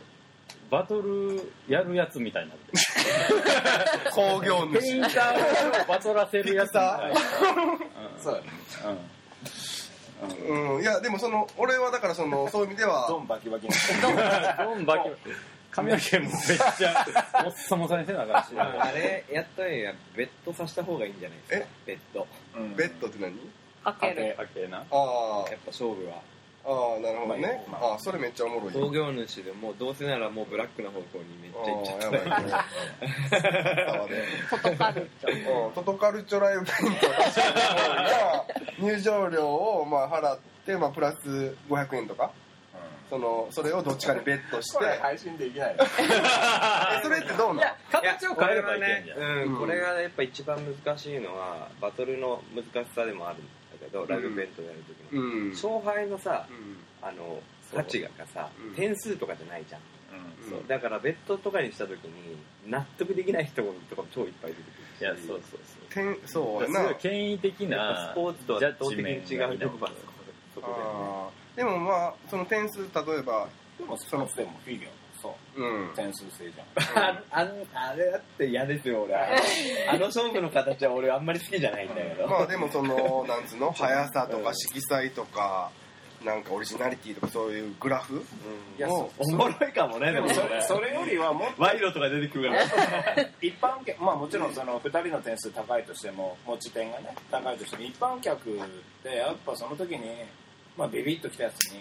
[0.71, 2.77] バトルやるやつみたいになってる。
[4.11, 7.19] 工業ペインターをバトらせるやつみたいな。
[8.23, 8.37] そうう
[8.93, 8.97] ん
[10.47, 10.75] うん。
[10.75, 13.07] うんいやでもその俺はだからそのそういう意味では。
[13.07, 13.67] ドンバキバキ。
[13.67, 15.09] にドンバキ。
[15.71, 16.33] 髪の毛もめっ
[16.77, 17.05] ちゃ
[17.43, 18.47] もっさもさにせなあかんし。
[18.57, 19.93] あれやったんや。
[20.15, 21.67] ベッドさせた方がいいんじゃないですか。
[21.85, 22.27] ベッド。
[22.75, 23.35] ベッドって何？
[24.69, 24.77] な。
[24.79, 26.21] ああやっぱ勝負は
[26.67, 27.63] ああなるほどね。
[27.71, 27.99] まああ。
[27.99, 32.51] それめっちゃおもろい工業主でもうどうせならもうブラックな方向にめっちゃ行っちゃっああやばいね。
[33.87, 35.73] 沢でフォトカルチョうん。
[35.73, 37.15] トトカルチョライブペイントが
[38.79, 42.31] 入場料をまあ払って、まあ、プラス500円とか。
[43.09, 44.77] そのそれをどっちかにベットして。
[44.79, 45.75] これ配信できない。
[45.79, 45.81] え
[47.01, 48.01] それってどうなの？
[48.01, 49.59] 形を変えればいけんじゃん、うん、うん。
[49.59, 53.37] これがやっぱ一番難しいのはバトルの難しさでもある。
[53.37, 53.43] んだ
[53.77, 55.49] けど、ライブイベントやる時の、うん。
[55.49, 56.77] 勝敗のさうん。
[57.01, 57.77] あのそう。
[57.77, 58.75] 価値がさ、うん。
[58.75, 59.81] 点数とかじゃないじゃん、
[60.43, 60.49] うん。
[60.49, 60.63] そう。
[60.67, 62.37] だからベッドとかにした時に
[62.67, 65.01] 納得できない人とかも超いっぱい出てくるし。
[65.01, 65.93] いやそうそうそう。
[65.93, 69.91] 点そうやすなごい権威的なスポーツとは圧倒的に違うとこが
[70.53, 71.57] そこあー。
[71.57, 74.91] でもまあその点数例えばでもスポーツでもフィギュア。
[74.91, 75.06] もそううん
[75.95, 76.67] 点数制じゃん。
[76.73, 77.47] で ああ
[77.89, 79.15] あれだって嫌ですよ俺。
[79.89, 83.71] あの勝負の形は俺あんまり好きじゃないんだけど、まあでもその なんつうの？
[83.71, 85.71] 速さとか色彩とか
[86.23, 88.15] なんかオリジナリティとかそういうグラフ？
[88.15, 88.21] うん。
[88.21, 88.23] い
[88.79, 92.63] やもおもろいかもねででもそれれそれよりはもっと賄賂とか出てくるから。
[93.41, 98.63] 一般客まあもちろんその2人の点数高いとしても持ち点がね高いとしても一般客っ
[99.03, 100.23] てやっぱその時に、
[100.77, 101.79] まあ、ビビッときたやつに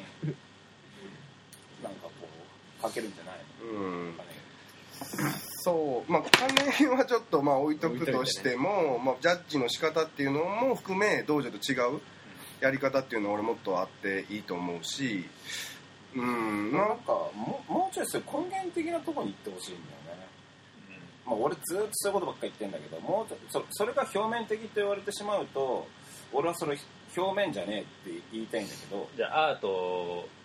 [1.83, 2.09] なんか
[2.89, 4.07] かけるんじゃないうん。
[4.09, 4.29] のかね
[5.65, 6.13] そう。
[6.13, 12.01] まあ金はちょっとまあ置いとくとしても、まあ、ジャッジの仕方っていうのも含め道場と違う
[12.61, 15.25] やり方っていうのは俺もっとあっていいと思うし
[16.15, 20.27] うんななんかももうちょいそういう根源的なところに行ってほしいんだよね、
[21.27, 25.87] まあ、俺ずっとそういうことばっかり言ってんだけどもうちょそそれが表面的と言われてしまうと
[26.33, 26.79] 俺はそれ
[27.17, 30.36] 表面じゃねえって言いたいんだけど、じゃあアートうん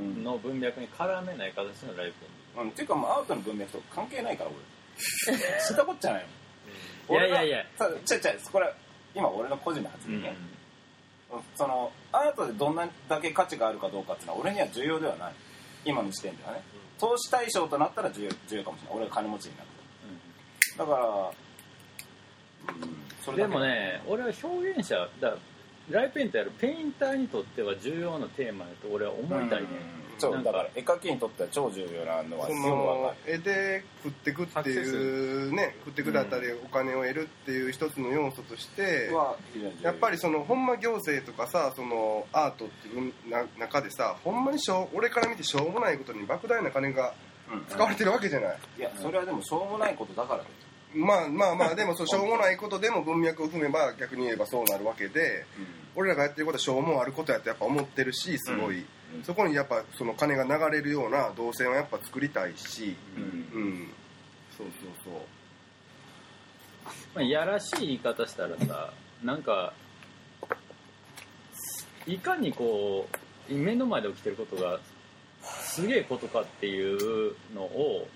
[0.00, 2.12] の文脈に絡めない形のライ
[2.54, 2.64] ブう。
[2.66, 4.58] ん、っていうかもうアウトの文脈と関係ないから俺。
[5.60, 6.26] 知ったこっちゃない
[7.08, 7.18] もん。
[7.18, 7.66] いやいやいや。
[7.76, 8.72] さちゃちゃこれ
[9.14, 10.36] 今俺の個人の発言ね、
[11.30, 11.42] うん。
[11.54, 15.34] そのアートでどんなだけ価値があるかどうかっていうのは俺には重要ではない。
[15.84, 16.62] 今の時点ではね。
[16.98, 19.68] 投資対象となったら重要重要かもしれない俺が金持ちになる
[20.76, 25.36] とだから、うん、それでもね俺は表現者だ
[25.90, 29.68] ライブペイントやるペインターにとっては重要なテーマやと俺は思いたいね、
[30.18, 39.10] 超なんかだから絵描きにとっては超重要なのはそすごくわのか絵で食ってくっていうね食ってくだったりお金を得るっていう一つの要素として
[39.82, 47.14] やっぱりそのほんま行政とかさそのアートっていうな中でさほんまにしょう俺から見てしょうもないことに莫大な金が
[47.52, 50.50] うん使われてるわけじゃない、いやそれはでもしょうもないことだからだよ
[50.96, 55.44] まあまあまあでもそうしょうもないことでも文脈を踏めば逆に言えばそうなるわけで
[55.94, 59.22] 俺らがやってることはしょうもあることやってやっぱ思ってるしすごい、うん。
[59.24, 62.96] そこにやっぱその金が流れるような動線はやっぱ作りたいし。
[63.16, 63.22] うん。
[63.22, 63.88] うん。
[64.56, 65.12] そうそうそう。
[67.14, 69.72] まあ、いやらしい言い方したらさなんか
[72.06, 73.08] いかにこ
[73.50, 74.80] う目の前で起きてることが
[75.42, 78.06] すげえことかっていうのを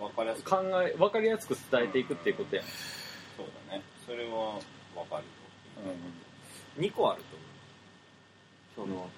[0.00, 0.50] わかりやすく。
[0.50, 2.62] 考え分かりやすく伝えていくっていうことや。
[2.62, 2.64] ん、
[3.36, 3.82] そうだね。
[4.06, 4.56] それは
[4.96, 5.24] わかる
[6.78, 7.22] 2個ある
[8.76, 8.98] と思う。
[8.98, 9.10] その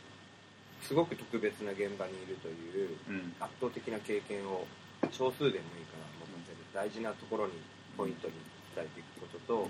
[0.83, 3.15] すごく特別な現場にいるといううん。
[3.17, 4.67] うん圧倒的な経験を
[5.11, 7.53] 少数でもいいから持ってる大事なところに
[7.97, 8.35] ポイントに
[8.75, 9.69] 伝えていくことと,、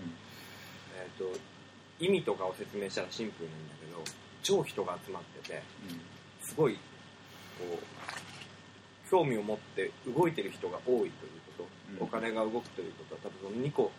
[0.97, 1.39] えー、と
[1.99, 4.05] 意味とかを説明したらシンプルなんだけど
[4.43, 5.63] 超人が集まってて
[6.43, 6.75] すごい
[7.59, 8.22] こう
[9.13, 11.11] 興味を持って動いてる人が多いという
[11.59, 11.69] こと、
[12.01, 12.07] うん。
[12.07, 13.93] お金が動くということは多分その2個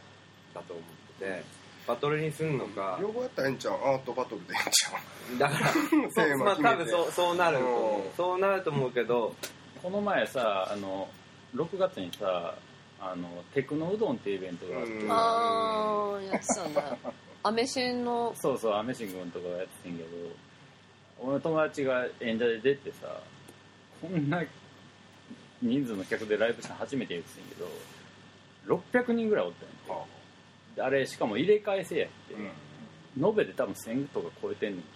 [0.56, 0.86] だと思っ
[1.20, 1.44] てて
[1.88, 5.38] バトルにするのか、両方やったらええんちゃうアートバトルでええんちゃう。
[5.38, 5.70] だから
[6.26, 8.12] テーまあ多分そうそうなると思ううん。
[8.18, 9.36] そうなると思うけど
[9.84, 11.08] この前さあの
[11.54, 12.56] 6月にさ
[13.00, 15.12] あのテクノうどんっていうイベントがあって、うん。
[15.12, 17.00] ああやってたね。
[17.44, 18.34] アメシンの。
[18.36, 20.08] そうそうアメシン君とかがやってんけど
[21.20, 23.20] 俺の友達が演者で出てさ
[24.02, 24.44] こんな
[25.64, 27.68] 人数の客でライブしたの初めて言ってんけど
[29.02, 30.06] 600人ぐらいおったんやは
[30.76, 33.26] であれしかも入れ替え制やって、うん。
[33.26, 34.88] 延べで多分1000とか超えてんねんけ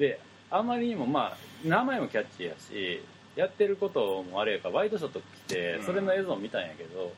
[0.00, 3.02] どであまりにもまあ名前もキャッチーやし
[3.36, 5.84] やってることもあれやからワイドショット来てうん。
[5.84, 7.12] それの映像見たんやけど、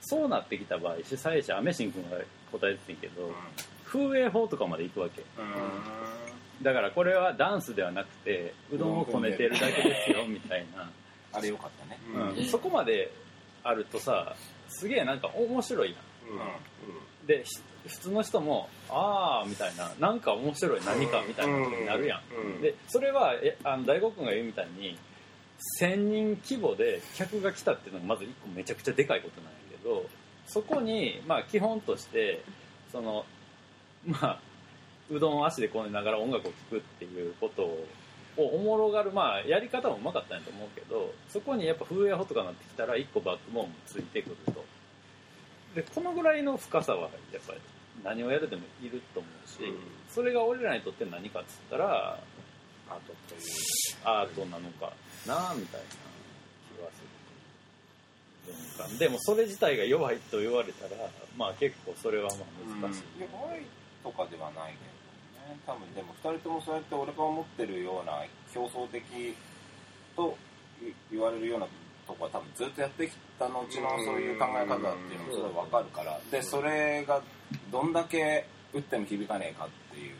[0.00, 2.16] そうなってきた場合主催者アメシン君が
[2.50, 3.32] 答えててんけど、
[3.84, 5.20] 風営法とかまで行くわけ。
[5.20, 6.64] うん。
[6.64, 10.90] だからこれはダンスではなくてうどんをこねてるだけですよみたいな、
[11.32, 11.98] あれよかったね。
[12.36, 12.44] うん。
[12.46, 13.12] そこまで
[13.62, 14.34] あるとさ
[14.68, 15.96] すげえなんか面白いな
[17.22, 17.26] うん。
[17.26, 22.60] でひ普通の人もああみたいななんか面白い何かみたいなことになるやん。
[22.60, 24.98] でそれはえあの大悟君が言うみたいに
[25.80, 30.06] 1000人規模で客が来たっていうのがまず1個めちゃくちゃでかいことなんやけど
[30.46, 32.42] そこにまあ基本として
[32.92, 33.24] その
[34.06, 34.40] まあ
[35.10, 37.86] うどんを足でこねながら音楽を聴くっていうことを
[38.36, 39.10] をおもろがる。
[39.10, 44.64] まあやり方もうまかったんやと思うけどそこにやっぱ風営法とかなってきたら1個バックボーンもついてくると。
[45.74, 47.60] でこのぐらいの深さはやっぱり
[48.02, 49.76] 何をやるでもいると思うし、うん。
[50.08, 52.18] それが俺らにとって何かっつったら
[52.88, 53.40] アートという。
[54.02, 54.92] アートなのか
[55.26, 55.86] なみたいな
[56.76, 57.10] 気はする。
[58.46, 58.54] 文
[58.88, 60.90] 化でもそれ自体が弱いと言われたら
[61.36, 62.36] まあ結構それはま
[62.82, 63.62] あ難しい、弱い
[64.02, 64.90] とかではないけど
[65.50, 68.22] ね多分でも2人ともそうやって俺が思ってるような
[68.54, 69.02] 競争的
[70.16, 70.36] と
[70.80, 71.66] 言言われるような
[72.06, 73.66] とこは多分ずっとやってきた後の
[74.04, 77.20] そういう考え方っていうのもすごい分かるからでそれが
[77.70, 80.14] どんだけ打っても響かねえかっていう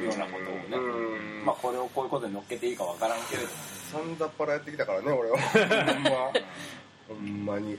[0.00, 3.76] うんようなことをねうんまあこれをこういうことに乗っけていいか分からんけれども。
[3.86, 5.38] さんざっぱらやってきたからね俺は。
[5.48, 6.10] ほんま。
[7.08, 7.78] ほんまに。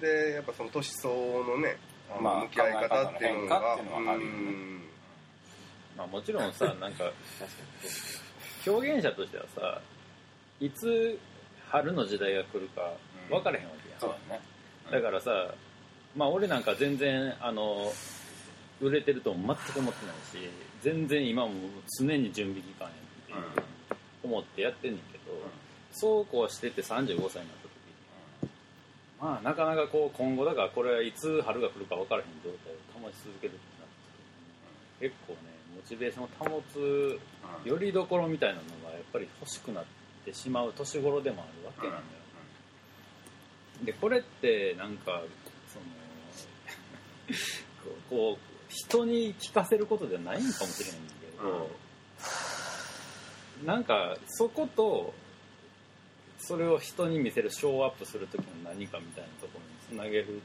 [0.00, 1.76] でやっぱその年相応のね
[2.10, 4.36] あのまあ向き合い方っていうのが考え方の変化っていうのはあるよね。
[4.36, 4.93] うん
[5.96, 7.10] まあ、もちろんさ なんか
[8.66, 9.80] 表現者としてはさ
[10.60, 11.18] いつ
[11.68, 12.92] 春の時代が来るか
[13.28, 14.40] 分からへんわけやん、そうだね。
[14.90, 15.54] だからさ、
[16.14, 17.92] まあ、俺なんか全然あの
[18.80, 20.50] 売れてるとも全く思ってないし
[20.82, 21.52] 全然今も
[21.98, 25.24] 常に準備期間やっていう思ってやってんねんけど、
[25.92, 27.72] そうこうしてて35歳になった時
[28.42, 28.50] に
[29.20, 33.88] まあなかなかこう今後だからこれはいつ春が来るか分からへん状態を保ち続けるってなっ
[35.00, 35.43] て結構ねモ
[35.88, 37.18] チベーションを保つ
[37.64, 39.84] よりどころみたいなのがやっぱり欲しくなっ
[40.24, 42.02] てしまう年頃でもあるわけなのよ、
[43.84, 45.22] でこれってなんか
[45.72, 45.84] その
[48.10, 51.70] こう人に聞かせることじゃないんかもしれないんだけど、
[53.64, 55.14] なんかそこと
[56.38, 59.58] それを人に見せるショーアップする時の何かみたいなとこ
[59.90, 60.40] ろにつなげる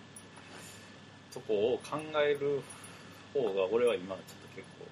[1.33, 2.61] とこを考える
[3.33, 4.85] 方が俺は今ちょっと結構、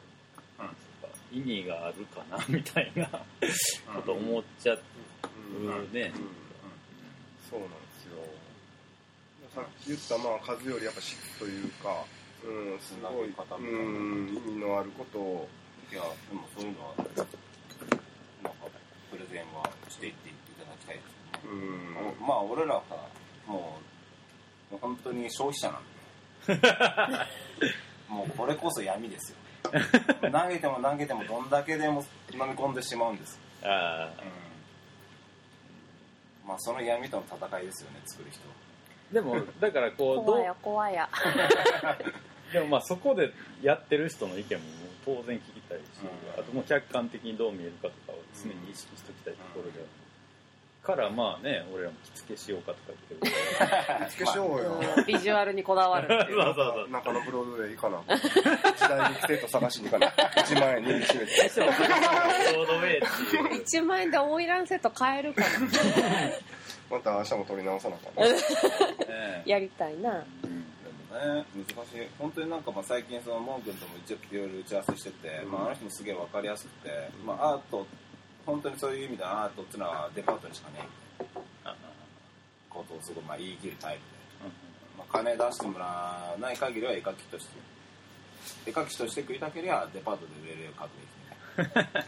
[1.32, 4.78] 意味があるかなみたいなこと思っちゃう
[5.94, 6.12] ね、
[7.50, 8.24] そうなんですよ。
[9.56, 12.06] さっき言ったまあ数よりやっぱ質というか
[12.46, 14.28] うんすごいつなげ方みたいなうん。
[14.36, 15.50] 意味のあることを
[15.92, 17.26] いやでもそういうのはなんか
[19.12, 21.64] 振善はしていっていただきたいですよね。
[22.20, 22.28] うん。
[22.28, 22.84] まあ俺らは
[23.48, 23.80] も
[24.70, 25.98] うもう本当に消費者なんで。
[28.10, 29.38] もうこれこそ闇ですよ
[30.32, 34.24] 投げても投げてもどんだけでも飲み込んでしまうんです、ああ
[36.46, 38.42] まあその闇との戦いですよね作る人
[39.12, 41.10] でもだからこう ど怖や怖いや。
[42.52, 44.64] でもまあそこでやってる人の意見も
[45.06, 46.40] 当然聞きたいし、うん。
[46.40, 49.86] あともう客観的にどう見えるかとかを常に意識しておきたいところで、
[50.84, 54.08] からまあね俺らも着付けしようかとか言ってる。
[54.08, 54.80] 着付けしようよ。
[54.98, 55.06] うん。
[55.06, 56.42] ビジュアルにこだわるっていう。
[56.42, 56.90] そうそうそう。
[56.90, 58.18] 中野ブロードウェイ行かな。
[58.18, 63.60] 時代に生徒探しに行かな1万円握りしめてロードウェイってい。
[63.60, 65.50] う1万円でオイランセット買えるから
[66.90, 68.24] また明日も取り直さなあかん。
[68.24, 70.12] な ねやりたいな。
[70.12, 70.24] でも
[71.36, 72.08] ね難しい。
[72.18, 77.86] 本当になんかまあ最近そのモン君とも一応いろいろ打ち合わせしてて、まあ、あの人もすげえ分かりやすくて、まあ、アート
[78.48, 80.88] 本当にそういう意味でアートっていうのはデパートにしかね
[81.66, 81.76] あ
[82.70, 84.02] ことをすごいまあ言い切るタイプ
[84.40, 84.52] で、うん
[84.98, 87.52] まあ、金出してもらわない限りは絵描きとして
[88.66, 90.90] 絵描きとして食いたけりゃデパートで売れる絵を描く
[91.60, 92.06] べきみたいな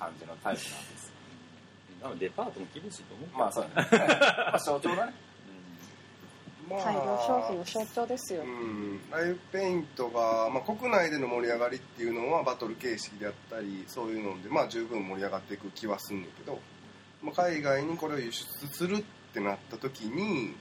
[0.00, 1.12] 感じのタイプなんです
[2.02, 3.88] 多分デパートも厳しいと思うまあそうだね。
[4.48, 5.12] まあ象徴だね
[6.68, 8.42] まあ大量消費の象徴ですよ。
[8.42, 16.58] うん、ライブペイントが、まあ、国内での盛り上がりっていうのはバトル形式であったりそういうので、まあ、十分盛り上がっていく気はすんねんけど、
[17.22, 19.02] まあ、海外にこれを輸出するっ
[19.32, 20.54] てなった時に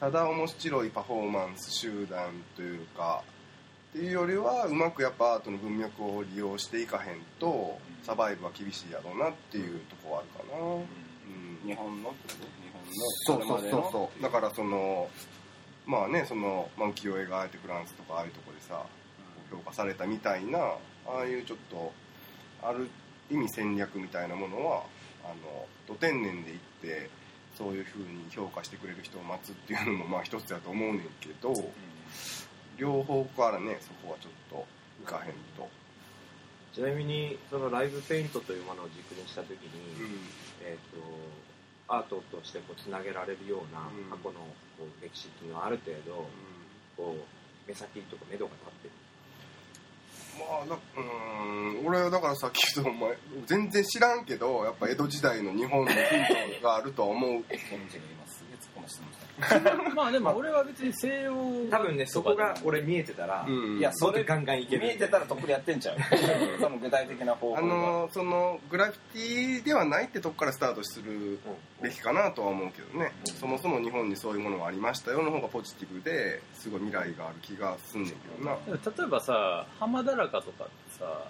[0.00, 3.22] ただ面白いパフォーマンス集団というか
[3.90, 10.84] っていうよりはうまくやっぱアートの文脈を利用していかへんとサバイブは厳しいやろうなっていうとこはあるかな、うん。
[11.64, 12.94] 日本のってこと日
[13.26, 13.92] そう本のそうそう。
[13.92, 15.08] そうだからその
[15.86, 18.84] まあねその、まあ、浮世絵があえてフランスとかああいうとこでさ
[19.50, 20.78] 評価されたみたいなあ
[21.22, 21.92] あいうちょっと
[22.62, 22.88] ある
[23.30, 24.82] 意味戦略みたいなものは
[25.24, 27.10] あのど天然でいって
[27.56, 31.54] そういうふうに評価してくれる人を待つっていうのもまあ一つだと思うねんけど
[32.76, 34.66] 両方からねそこはちょっと
[35.02, 35.68] いかへんと、
[36.72, 39.56] ちなみにそのライブペイントというものを軸にした時に、
[40.00, 40.18] うん。
[40.62, 41.02] えー、と
[41.88, 44.10] アートとしてこうつなげられるようなうん。
[44.10, 44.40] 過去の
[44.78, 46.26] こう歴史っていうのはある程度
[46.96, 48.94] こう目先とか目処が立ってる。
[50.38, 53.16] まあだうーん俺はだからさっき言ったお前
[53.46, 56.00] 全然知らんけどやっぱ江戸時代の日本のヒン
[56.60, 57.44] トがあるとは思う
[59.94, 61.34] まあでも俺は別に西洋
[61.70, 63.78] 多分ねそこが俺見えてたら、うん。
[63.78, 64.82] いやそれガンガンいける。
[64.82, 65.96] 見えてたらとっくにやってんちゃう
[66.60, 71.38] その具体的な方法あがのそのグラフィティではないってとこからスタートする
[71.82, 81.24] べきかなとは思うけどね、そもそも日本にそういうものがありましたよの方がポジティブですごい未来がある気がすんねんけどな、例えばさ浜田らかとかってさ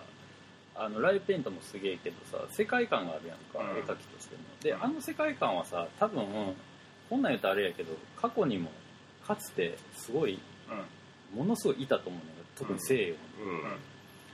[0.77, 3.79] あのライブペイントもすげえけどさ世界観があるやんか、うん。
[3.79, 4.43] 絵描きとしても。
[4.61, 6.55] であの世界観はさ多分
[7.09, 8.71] こんなん言うとあれやけど過去にも
[9.27, 10.39] かつてすごい
[11.35, 11.39] うん。
[11.39, 12.27] ものすごいいたと思うん。
[12.27, 13.17] だよ特に西洋に、う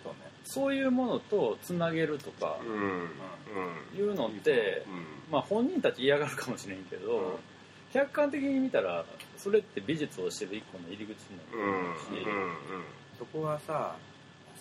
[0.03, 0.19] そうね。
[0.45, 2.67] そういうものとつなげるとかん。
[2.67, 3.99] うん。
[3.99, 5.33] いうのって、うん。
[5.33, 7.41] まあ本人たち嫌がるかもしれんけど、
[7.93, 9.05] 客観的に見たら
[9.37, 11.83] それって美術をしてる一個の入り口にうん。
[11.85, 12.05] なるし、
[13.19, 13.97] そこはさ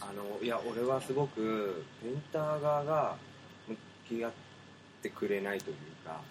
[0.01, 3.15] あのいや俺はすごくペインター側が
[3.67, 4.31] 向き合っ
[5.01, 5.75] てくれないという
[6.07, 6.21] か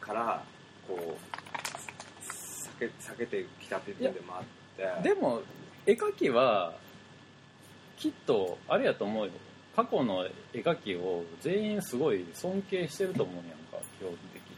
[0.00, 0.42] から
[0.88, 1.16] こう
[2.22, 4.44] 避け避けてきた部分でもあっ
[5.02, 5.08] て。
[5.08, 5.42] でも
[5.86, 6.74] 絵描きは
[7.96, 9.32] きっとあれやと思うよ。
[9.74, 14.56] 過去の絵描きを全員すごい尊敬してると思うやんか基本的に。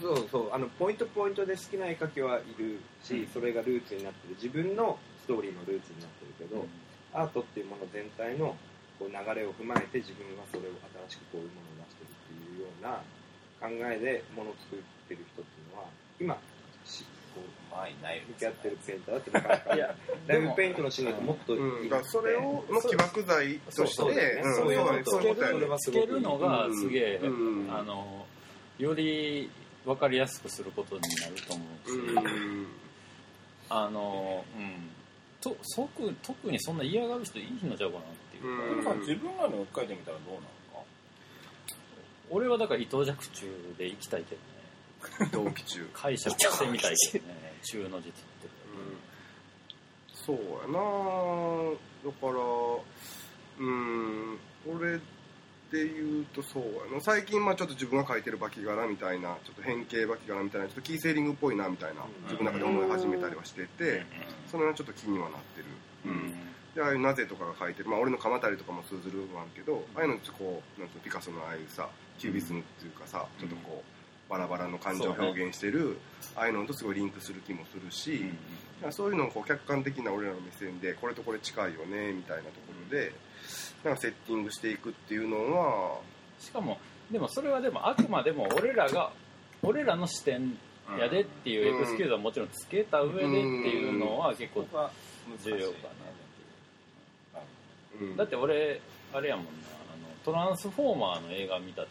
[0.00, 3.26] そうそうあのポイントポイントで好きな絵描きはいるし、うん。
[3.28, 4.36] それがルーツになってる。
[4.36, 6.66] 自分のストーリーのルーツになってるけど、
[7.12, 8.56] アートっていうもの全体の
[8.98, 10.72] こう流れを踏まえて自分はそれを
[11.08, 13.02] 新しくこういうものを出してるっていうような
[13.62, 15.88] 考えでものを作ってる人っていうのは
[16.20, 16.36] 今
[16.84, 19.94] しこうまあいない向き合ってるペインターだってなかなかいや
[20.26, 21.86] ライブペイントのシーンだともっというん。
[21.86, 27.72] いだからそれをの起爆剤としてそういうのそういうことやねそれはつけるのがすげえ、うん。
[27.72, 28.26] あの
[28.78, 29.48] より
[29.84, 32.66] 分かりやすくすることになると思うし、うん。
[33.68, 34.90] あのうん。
[35.40, 38.78] と即特にそんな嫌がる人いいのちゃうかなっていうか、うん。
[38.78, 40.40] 皆さん自分らの置き換えてみたらどうなの？
[40.40, 40.61] か
[42.32, 44.40] 俺はだから伊藤若冲で行きたいけど
[45.26, 45.44] ね。
[45.44, 45.88] 同期中。
[45.92, 47.34] 解釈してみたいけどね。
[47.62, 48.12] 中の実って
[50.14, 50.78] そうやな。
[52.04, 52.32] だから
[53.58, 54.38] うん。
[54.66, 54.98] 俺
[55.70, 57.00] で言うとそうやな。
[57.00, 64.06] 最近まあちょっと自分が描いてるバキ柄みたいなちょっと変形バキ柄みたいなちょっとキーセーリングっぽいなみたいな自分の中で思い始めたりはしてて
[64.50, 65.66] それはちょっと気にはなってる、
[66.06, 66.34] うん
[66.74, 75.98] でああいう「なぜ」とかが書いてる、まあ、俺の鎌足りとかも通ずるわんけどああいうのってこうなんていうのピカソのああいうさキュービズムっていうかさ、ちょっとこうバラバラの感情を表現してる、
[76.36, 78.30] ああいうのとすごいリンクする気もするし、
[78.90, 82.56] そういうのをこう客観的な俺らの目線でこれとこれ近いよねみたいなとこ
[82.90, 83.12] ろで
[83.84, 85.98] なんかセッティングしていくっていうのは
[86.38, 86.78] しかも
[87.10, 89.12] でもそれはでもあくまでも俺らが
[89.62, 90.56] 俺らの視点
[90.98, 94.64] やでっていうエクスキューズはもちろんつけた上でっていうのは結構
[95.44, 96.21] 重要かな
[98.00, 98.16] ううん。
[98.16, 98.80] だって俺
[99.12, 99.52] あれやもんなあ
[99.96, 101.88] のトランスフォーマーの映画見た時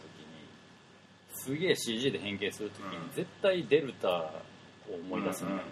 [1.34, 3.12] すげえ CG で変形する時にうん。
[3.12, 4.30] 絶対デルタを
[5.04, 5.58] 思い出すんだよ。
[5.58, 5.62] な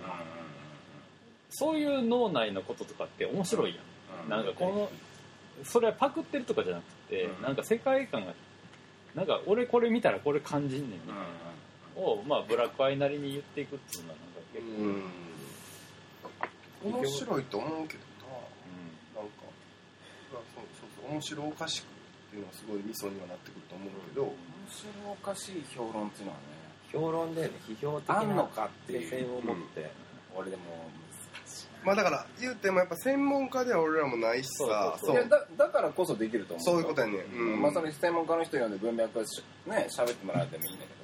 [1.51, 3.81] そういう脳内のこととかって面白いや
[4.27, 4.29] ん。
[4.31, 4.91] なんかこの
[5.65, 7.43] それはパクってるとかじゃなくて、うん。
[7.43, 8.35] なんか世界観が
[9.15, 11.23] なんか俺これ見たらこれ感じんねんみたいな。
[11.97, 14.83] を、まあ、ブラックアイなりに言っていくっていうのはなんか結構、
[16.89, 17.03] うん。
[17.03, 19.45] 面白いと思うけどななんか
[20.33, 21.87] そうそうそう面白おかしくっ
[22.31, 24.33] ていうのはすごいミソにはなってくると思うけど、面
[24.71, 26.43] 白おかしい評論っていうのはね
[26.93, 29.01] 評論で、ね、批評的あんのなかっていう。
[29.01, 29.91] 目線を持って、
[30.37, 30.63] 俺でも
[31.35, 36.65] 難しいまあだから言うてもやっぱ専門家では俺らもないしさそうそういやだだからこそできると思う。
[36.65, 37.17] そういうことやねん。
[37.33, 37.63] うん。
[37.63, 40.95] まあそれ専門家の人呼んで文脈しね喋ってもらってもいいんだけ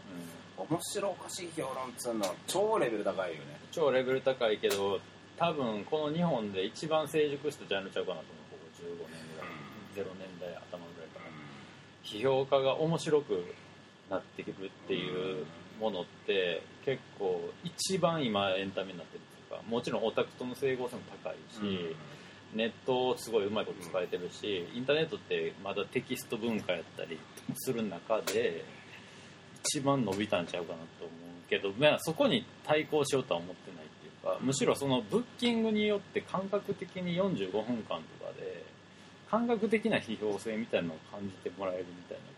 [0.57, 3.59] ど面白おかしい評論っつうのは超レベル高いよね。
[3.73, 5.01] 超レベル高いけど
[5.37, 9.16] 多分この日本で一番成熟したジャンルちゃうかなと思うここ15年
[12.07, 13.45] 批評家が面白く
[14.09, 15.45] なってくるっていう
[15.81, 21.97] ものって結構一番今エンタメになってるっていうかもちろんオタクとの整合性も高いし、
[22.55, 27.19] ネットをすごいうまいこと使えてるし、インターネットってまだテキスト文化やったり
[27.57, 28.65] する中で
[29.65, 38.65] 一番伸びたんちゃうかなと思うけど、まあ、そこに対抗しようとは思ってないっていうかむしろそのブッキングによって感覚的に45分間とかで
[39.31, 42.33] 感覚的な批評性みたいなのを感じてもらえるみたいなこ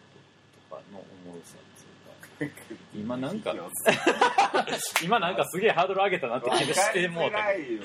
[0.70, 2.56] ととかのおもろさっていうか
[2.94, 3.54] 今なんか
[5.02, 7.82] 今なんかすげえハードル上げたなって気がしてもうたけどいよ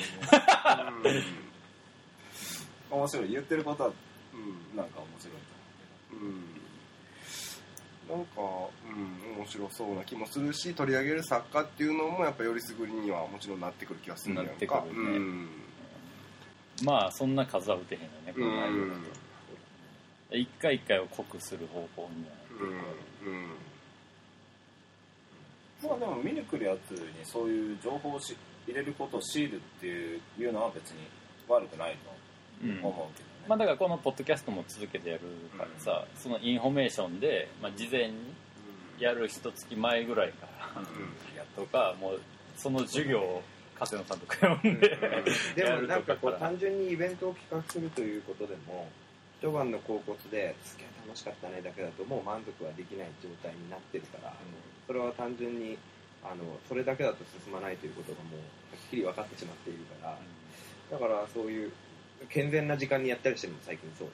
[2.92, 3.64] 面白い言ってる。
[3.64, 3.90] ことは
[4.34, 4.78] うん。
[4.78, 5.36] なんか面白い
[6.14, 6.54] うん
[8.10, 8.42] なんか、
[8.86, 14.52] うん、面白そうな気もするし取り上げる作家っていうのもやっぱよりすぐりにはもちろんなってくる気がするんやんか。
[14.52, 15.18] なってくるね。
[15.18, 15.50] うん
[16.84, 18.94] まあそんな数は打てへんよねこの内容だ
[20.30, 20.38] と。
[20.38, 22.32] 一回一回を濃くする方向には
[23.26, 23.34] うん。
[23.34, 23.48] うん。
[25.84, 28.36] まあでも見に来るやつにそういう情報を仕
[28.68, 31.00] 入れることを強いるっていういうのは別に
[31.48, 31.98] 悪くない
[32.64, 32.78] うん。
[32.80, 35.22] と思うけどね、まあだからこのポッドキャストも続けてやる
[35.58, 38.14] からさ、そのインフォメーションで、まあ、事前に
[39.00, 40.82] やる一月前ぐらいから
[41.36, 42.22] やっとかもう
[42.56, 43.44] その授業を
[43.80, 44.04] 勝野
[44.60, 44.98] 呼んで、
[45.56, 48.88] でもなんかこう単純にイベントを企画するということでも
[49.40, 54.34] 一晩の甲骨ですげえ楽しかったねだけだともう満足はできない状態になってるから、
[54.88, 55.78] それは単純に
[56.24, 60.18] あのそれだけだと進まないということがもうはっきり分かってしまっているから
[60.92, 61.72] だからそういう
[62.30, 64.14] 健全な時間にやったりしてるのも最近そうで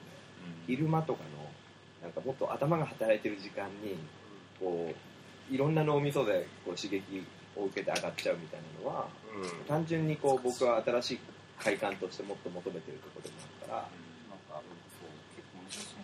[0.66, 1.46] 昼間とかの
[2.02, 3.98] なんかもっと頭が働いてる時間に
[4.58, 4.92] こ
[5.50, 7.02] ういろんな脳みそでこう刺激
[7.56, 9.08] を受けて上がっちゃうみたいなのは
[9.68, 11.18] 単純にこう僕は新しい
[11.58, 13.84] 快感としてもっと求めてるところでもあるからなん。
[13.84, 14.62] か
[14.98, 15.96] そう結構難しい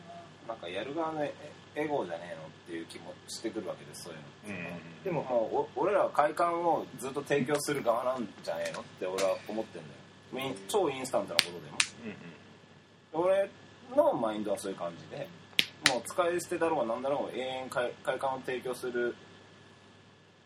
[0.46, 1.32] ななんかやる側のエ
[1.74, 4.80] エゴじゃねえのっていう気もしてくるわけですそういうの。
[5.04, 10.46] でももうお俺らは快感をずっと提供する側なんじゃねえのって俺は思ってんだよ。
[10.48, 13.24] イン超インスタントなことでも。
[13.24, 13.50] 俺
[13.96, 15.28] のマインドはそういう感じで
[15.92, 19.14] もう使い捨てだろうが何だろうが永遠快快感を提供する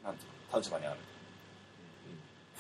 [0.04, 0.96] なんていうの立場にある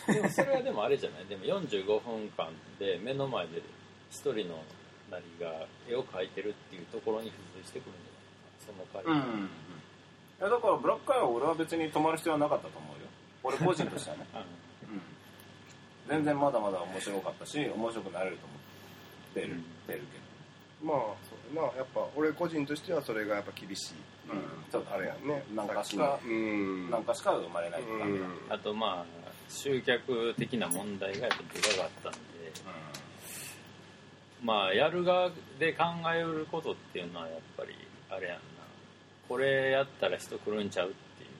[0.06, 1.26] でもそれはでもあれじゃない？
[1.26, 2.48] でも45分間
[2.78, 3.62] で目の前で
[4.10, 4.62] 一人の
[5.10, 13.08] なりが絵を描いてるっていうところに付随してくるんじゃないその回、いやだからブラックアイは俺は別に止まる必要はなかったと思うよ。
[13.42, 15.00] 俺個人としてはね、うん、
[16.08, 19.62] 全然まだまだ面白かったし面白くなれると思ってる,、うん。
[19.86, 20.02] てる
[20.82, 20.96] まあ
[21.28, 23.94] そうやなやっぱ俺個人としてはそれがやっぱ厳しい。
[24.28, 25.42] けど、うん、ちょっとあれやね。
[25.54, 26.90] なんかしさかうん。
[26.90, 28.32] なんかしか生まれないって感じだ、うん。
[28.50, 29.06] あとまあ
[29.50, 32.18] 集客的な問題がやっぱでかかったんで
[34.42, 35.84] まあやる側で考
[36.14, 37.74] えうることっていうのはやっぱり
[38.08, 38.40] あれやんな。
[39.28, 41.30] これやったら人来るんちゃうっていう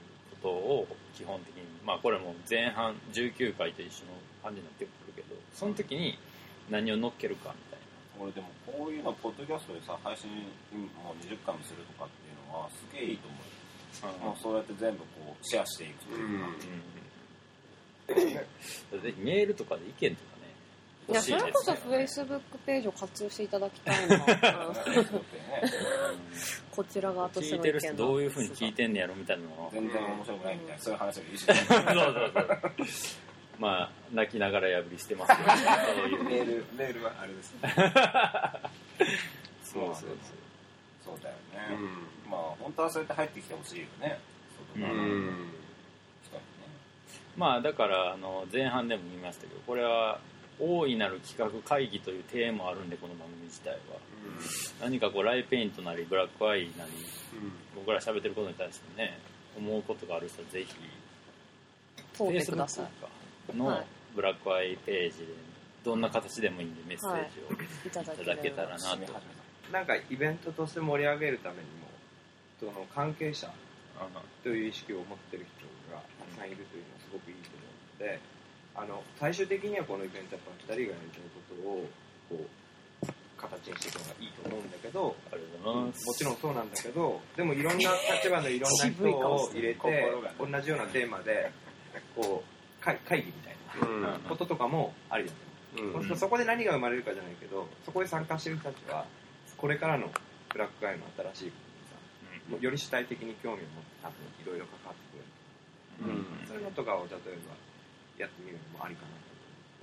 [0.42, 0.86] ことを
[1.16, 6.18] 基本的にまあこれも前半19回と一緒の感じになってくるけどその時に
[6.68, 7.80] 何を乗っけるかみたい
[8.20, 10.30] 俺でもこういうのポッドキャストでさ配信
[10.76, 16.99] もう20回もするとかっていうのはすげえいいと思うな、もうそうやって全部こうシェアしていくというか、うん
[19.02, 20.40] ぜひメールとかで意見とかね
[21.10, 24.24] いやそれこそフェイスブックページを活用していただきたいな、 うん。
[26.70, 30.54] こちら側としてる人どういうふうに聞いてんねやろみたいなのを全然面白くない。
[30.56, 31.66] みたいなそういう話をいいしそうそう。
[31.66, 32.32] そう
[33.58, 36.24] まあ泣きながら破りしてますけどそういう。
[36.24, 37.74] メールメールはあれですね
[39.64, 40.08] そうそう
[41.04, 41.20] そう。
[41.20, 41.76] だよね、
[42.30, 44.20] まあ本当はそうやって入ってきてほしいよね。
[44.76, 45.59] うん
[47.36, 50.20] まあだからあの前半でも言いましたけどこれは
[50.58, 53.76] 大いなる企画会議というテーマもあるんでこの番組自体は。
[54.80, 56.92] 何かこうライペイントなりブラックアイなり
[57.74, 59.18] 僕ら喋ってることに対してね
[59.56, 60.74] 思うことがある人はぜひ
[62.12, 62.86] 通ってください。
[63.48, 63.86] Facebook のはい。
[64.14, 65.26] ブラックアイページで
[65.84, 67.90] どんな形でもいいんでメッセージをい。
[67.90, 69.12] ただいただけたらなと、
[69.72, 71.86] なんかイベントとして盛り上げるためにも
[72.58, 73.50] その関係者
[74.42, 76.99] という意識を持ってる人がたくさんいるというのは
[78.00, 78.18] で
[78.74, 81.88] あの最終的にはこのイベントはやっぱ2人がやりたいことを
[82.30, 82.60] こう
[83.36, 86.06] 形にしていくのがいいと思うんだけどありがとうございます。
[86.06, 91.52] もちろんそうなんだけどでもいろんな立場のいろんな人を 入れて同じようなテーマで
[92.16, 93.56] こう会会議みたい
[94.00, 95.32] なこととかもありだ
[95.76, 96.16] と思う。
[96.16, 99.06] そこで何が生まれるかじゃないけどそこで参加してる人たちは
[99.56, 100.10] これからの
[100.48, 101.56] ブラックアイの新しいこ
[102.50, 106.46] とにより主体的に興味を持って多分いろいろ関わってくれる、うん。
[106.48, 107.54] そういうのとかを例えば
[108.20, 109.20] やってみるのもありかな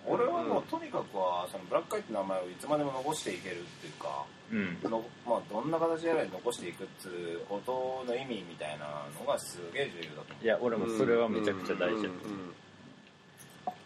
[0.08, 4.90] 俺はもうとにかくはそのブラックアイって名前をいつまでも残していけるっていうかうん。
[4.90, 10.44] のまあ、どんな形でやられ残していくっつうことの意味みたいなのがすげえ重要だと思う。
[10.46, 12.10] いや俺もそれはめちゃくちゃ大事だ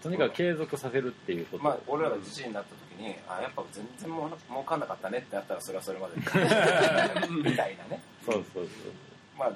[0.04, 6.16] とにかく継続させるっていうこと、まあ、俺らが自身になった時にあやっぱ全然もう儲かんなかったねってなったらそれはそれまで。
[7.34, 8.68] みたいなね、そうそう。
[9.38, 9.52] まあ、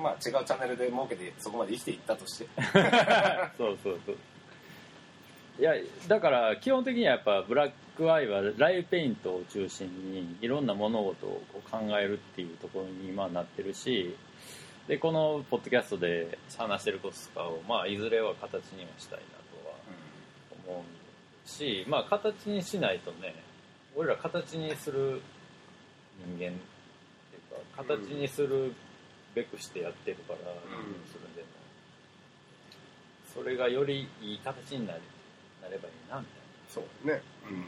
[0.00, 2.46] まあ違うチャンネルで儲けてそこまで生きていったとして。
[3.56, 4.16] そうそうそう。
[5.60, 5.74] いや
[6.08, 14.16] だから基本的にはやっぱブラックアイはライブペイントを中心にいろんな物事を考えるっていうところに今なってるし
[14.88, 19.24] でこのポッドキャストで話してることとかを、まあ、いずれは形にはしたいな
[19.62, 19.76] とは
[20.66, 23.34] 思うし、まあ、形にしないとね
[23.94, 25.20] 俺ら形にする
[26.26, 26.52] 人間っていう
[27.76, 28.72] か形にする
[29.34, 30.50] べくしてやってるから、それ
[31.36, 31.48] でも。
[33.34, 35.00] それがよりいい形になれ
[35.62, 36.34] なればいいなみたい
[36.68, 37.22] そうね。
[37.48, 37.64] うん。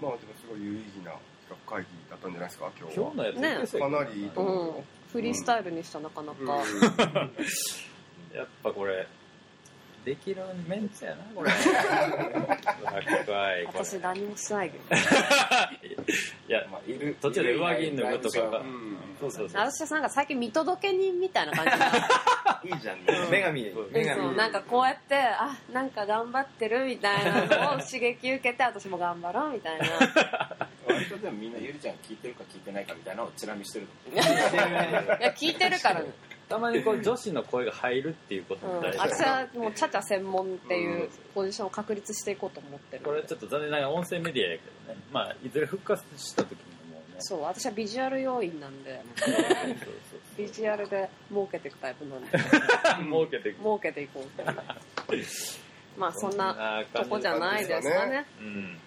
[0.00, 1.12] まあでもすごい有意義な
[1.48, 3.04] 企画会議だったんじゃないですか今な日は。
[3.04, 3.80] 今日のやつね。
[3.80, 4.72] かなりいいとう思うよ。
[4.80, 4.84] ん。
[5.12, 6.52] フリースタイルにしたらなかなか、
[8.32, 9.08] やっぱこれ
[10.04, 11.50] できるメンツやなこれ。
[11.50, 14.84] ブラックアイこれ私何もしないけど。
[16.48, 19.62] いやまあいる途中で上着脱ぐとかがううんそうそうそう。
[19.62, 21.70] 私はなんか最近見届け人みたいな感じ。
[21.78, 21.86] な
[22.64, 23.04] いいいじゃんね。
[23.30, 24.22] 女神でそう女神。
[24.22, 29.86] そうなんかこうやってあなんか頑張ってるみたいなのを刺激受けて私も頑張ろうみたいな。
[30.86, 36.00] 割とでもみんなゆりちゃん聞いてるか聞いてないかみたいなのをチラ見してるいや聞いてるから。
[36.00, 36.06] ね、
[36.50, 45.00] たまにこう女子の声が入るっていうことうん、も大事私はもうチャチャ専門っていうポジションを確立していこうと思ってるこれちょっと残念ながら音声メディアやけどね。
[45.12, 46.56] まあいずれ復活した時に
[46.92, 47.18] もうね。
[47.20, 49.00] そう私はビジュアル要員なんで。
[50.36, 52.30] ビジュアルで儲けていくタイプなんで。
[53.06, 53.58] 儲けていく。
[53.60, 54.52] 儲けていこうと
[55.96, 58.26] まあそんなとこじゃないですかね。
[58.40, 58.78] うん。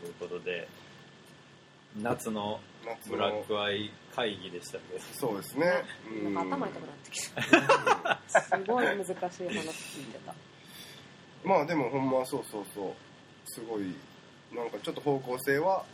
[0.00, 0.68] ということで
[1.96, 5.66] 夏の夏ブラッのクアイ会議でしたけどそうですね。
[6.24, 6.34] うん。
[6.34, 8.40] なんか頭痛くなってきた。
[8.40, 10.34] すごい難しい話聞いてた。
[11.44, 12.92] まあでもほんまそうそうそう。
[13.44, 13.94] すごい
[14.54, 15.84] なんかちょっと方向性は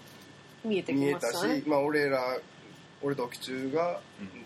[0.64, 2.38] 見えてき見えたましたねしまあ俺ら
[3.02, 4.00] 俺と沖中が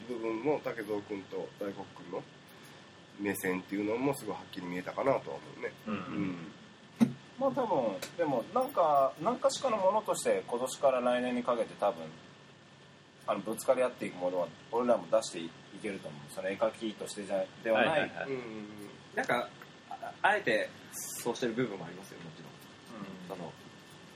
[0.09, 2.23] 部分も竹蔵君と大黒君の
[3.21, 5.73] 目線っていうのもすごいはっきり見えたかなとは思うね。
[5.87, 5.97] ううん。
[6.31, 6.37] ん
[7.39, 12.03] まあ多分でもなんか何かしかのものとして今年から来年にかけて多分
[13.27, 15.51] あのぶつかり合っていくものは俺らも出してい
[15.83, 16.21] けると思う。
[16.35, 18.31] その絵描きとしてじゃではない、はいはいはい。
[18.31, 18.41] うん
[19.15, 19.49] なんか
[19.91, 22.43] ああえてそうしてる部分もありますよもち
[23.31, 23.39] ろん。
[23.39, 23.53] その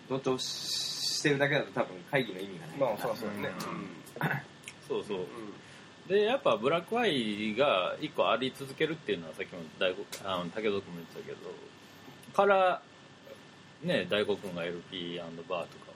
[0.09, 2.77] 同調してるだけだと多分会議の意味がない。
[2.79, 3.51] まあそうそうね。
[4.87, 5.19] そうそう。
[5.19, 5.27] うん。
[6.09, 11.39] でやっぱブラックアイが一個あり続けるっていうのはさっきも大悟あの武田君も言ってたけど
[12.35, 12.83] から
[13.83, 15.90] ね大悟君が LP& バーとかを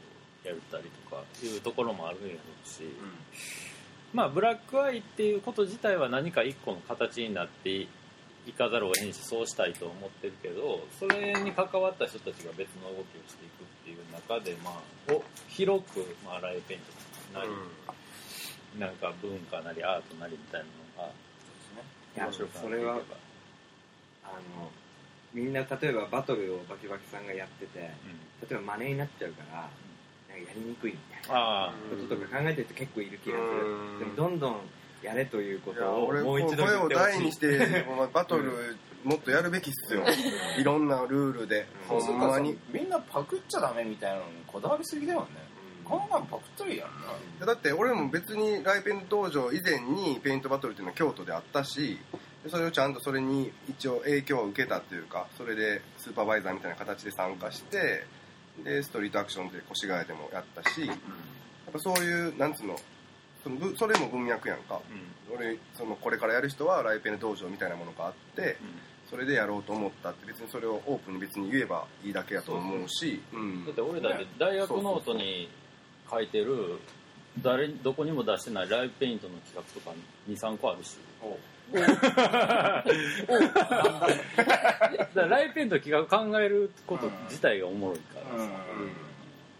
[0.44, 2.82] やったりとかいうところもあるやろうし、
[4.12, 7.88] まあブラックアイっていうこと自体は何か一個の形になって
[8.46, 14.70] いかざるを得んしそうしたいと思ってるけどそれに関わった人たちが別の動きをしていくっていう中でま
[15.08, 16.80] あお広く、まあ、ライペイン
[17.32, 17.50] トなり、
[18.78, 20.66] なんか文化なりアートなりみたいな
[21.02, 21.12] のが
[22.16, 23.00] いやそれは
[24.24, 24.28] あ
[24.58, 24.70] の
[25.32, 27.90] みんな例えばバトルをバキバキさんがやってて例
[28.52, 29.68] えばマネになっちゃうから
[30.38, 31.40] やりにくいみたいな。
[31.40, 31.72] ああ。
[31.90, 33.98] こととか考えてる人結構いる気がすうん。
[33.98, 34.56] るでもどんどん
[35.02, 37.18] やれということを俺もう一度声を言ってほしい。
[37.18, 40.02] 大にして バトルもっとやるべきっすよ。
[40.58, 41.66] いろんなルールで。
[41.90, 42.58] うんほんまに。
[42.70, 45.26] みんなパクっちゃダメみたいなのにこだわりすぎだよね。
[45.86, 46.88] ガンガンパクったらいいやん
[47.40, 47.46] な。
[47.46, 51.98] だって俺も別にライペン道場以前にペイントバトルっていうのは京都であったし
[52.42, 58.06] でそれをちゃんとそれに一応影響を受けたっていうかそれでスーパーバイザーみたいな形で参加して
[58.62, 60.96] でストリートアクションで越谷でもやったしやっ
[61.72, 62.76] ぱそういうなんつうの
[63.42, 64.80] そのぶそれも文脈やんか。
[65.34, 68.56] 俺そのこれからやる人はライペン道場みたいなものがあって
[69.10, 73.64] それでやろうと思ったって別にそれをオープンに別に言えばいいだけやと思うしうん。
[73.64, 75.48] だって俺だって大学ノートに
[76.10, 76.78] 書いてる
[77.42, 79.96] 誰どこにも出してないライブペイントの企画とか
[80.28, 80.96] 23個あるし
[81.74, 82.84] だか
[85.14, 88.50] らライブペイントの企画考えること自体がおもろいからさ、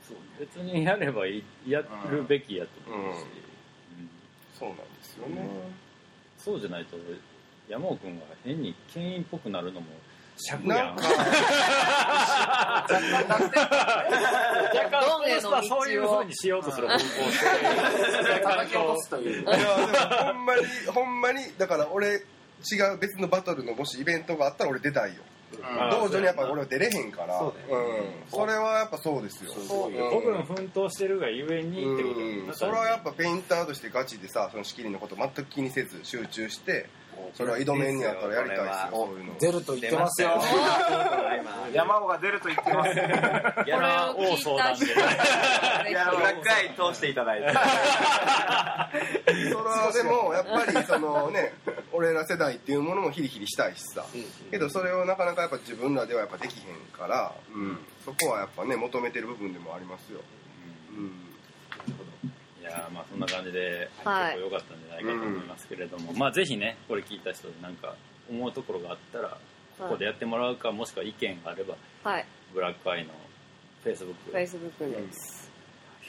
[0.07, 0.17] そう。
[0.39, 4.11] 別にやればいいやるべきやと思うし、うん。
[4.59, 5.49] そうなんですよね。
[6.39, 6.97] そうじゃないと
[7.69, 9.87] 山尾君が変に牽引っぽくなるのも
[10.37, 10.79] 尺やん。
[10.79, 11.05] なんか
[14.75, 19.71] 若干どんへの道をそういう風にしようとする方向性叩き落とすといういやでも
[20.25, 22.19] ほんまにほんまにだから俺違
[22.95, 25.23] う別のバトルのもしイベントがあったら俺出たいよ
[25.63, 27.39] あ道場にやっぱ俺は出れへんから
[28.31, 29.53] それはやっぱそうですよ
[30.13, 32.03] 僕の奮闘してるがゆえにって
[32.47, 36.87] ことそれはやっぱペインターとしてガチでさその仕切りのこと全く気にせず集中して
[37.35, 39.09] それは挑めんねやったらやりたいですよ。
[39.41, 40.43] 出ると言ってますよ。
[41.73, 47.49] 山尾が出ると言ってますギャラを相談でいいやブラックアイ通していただいて。
[49.25, 51.55] それはでもやっぱりそのね
[51.93, 54.05] 俺ら世代っていうものもヒリヒリしたいしさ。
[54.51, 60.21] けどそれをなかなかやっぱ自分らではやっぱできへんから、うん、そこはやっぱね求めてる部分でもありますよ、
[60.97, 61.24] うん
[62.65, 64.35] いやーまあそんな感じで結はい。
[64.37, 67.95] 構良かったんじゃないかと思いますけれども、まあぜひねこれ聞いた人でなんか
[68.31, 69.37] 思うところがあったら
[69.79, 72.27] ここでやってもらうかもしくは意見があればはい。
[72.55, 73.11] ブラックアイの
[73.83, 75.51] フェイスブックフェイスブックです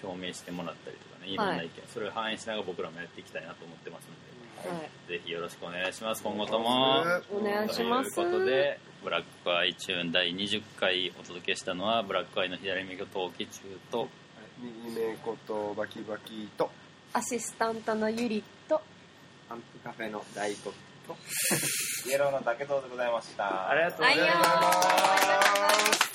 [0.04, 1.36] 表明してもらったりとかねい。
[1.36, 4.08] ろんな意見、それを反映しながら僕らもやっていきたいなと思ってます
[4.64, 4.90] ので、はい。
[5.10, 6.22] ぜひよろしくお願いします。
[6.24, 7.02] 今後とも。
[7.34, 8.16] お願いします。
[8.16, 14.08] ということでブラックアイチューン第20回お届けしたのはブラックアイの左目が陶器中と
[14.62, 16.70] 右目ことバキバキと。
[17.14, 18.82] アシスタントのゆりと。
[19.50, 20.74] アンプカフェの大黒
[21.08, 21.16] と。
[22.10, 23.70] イエローの竹堂でございました。
[23.70, 24.74] ありがとうございま
[25.94, 26.15] す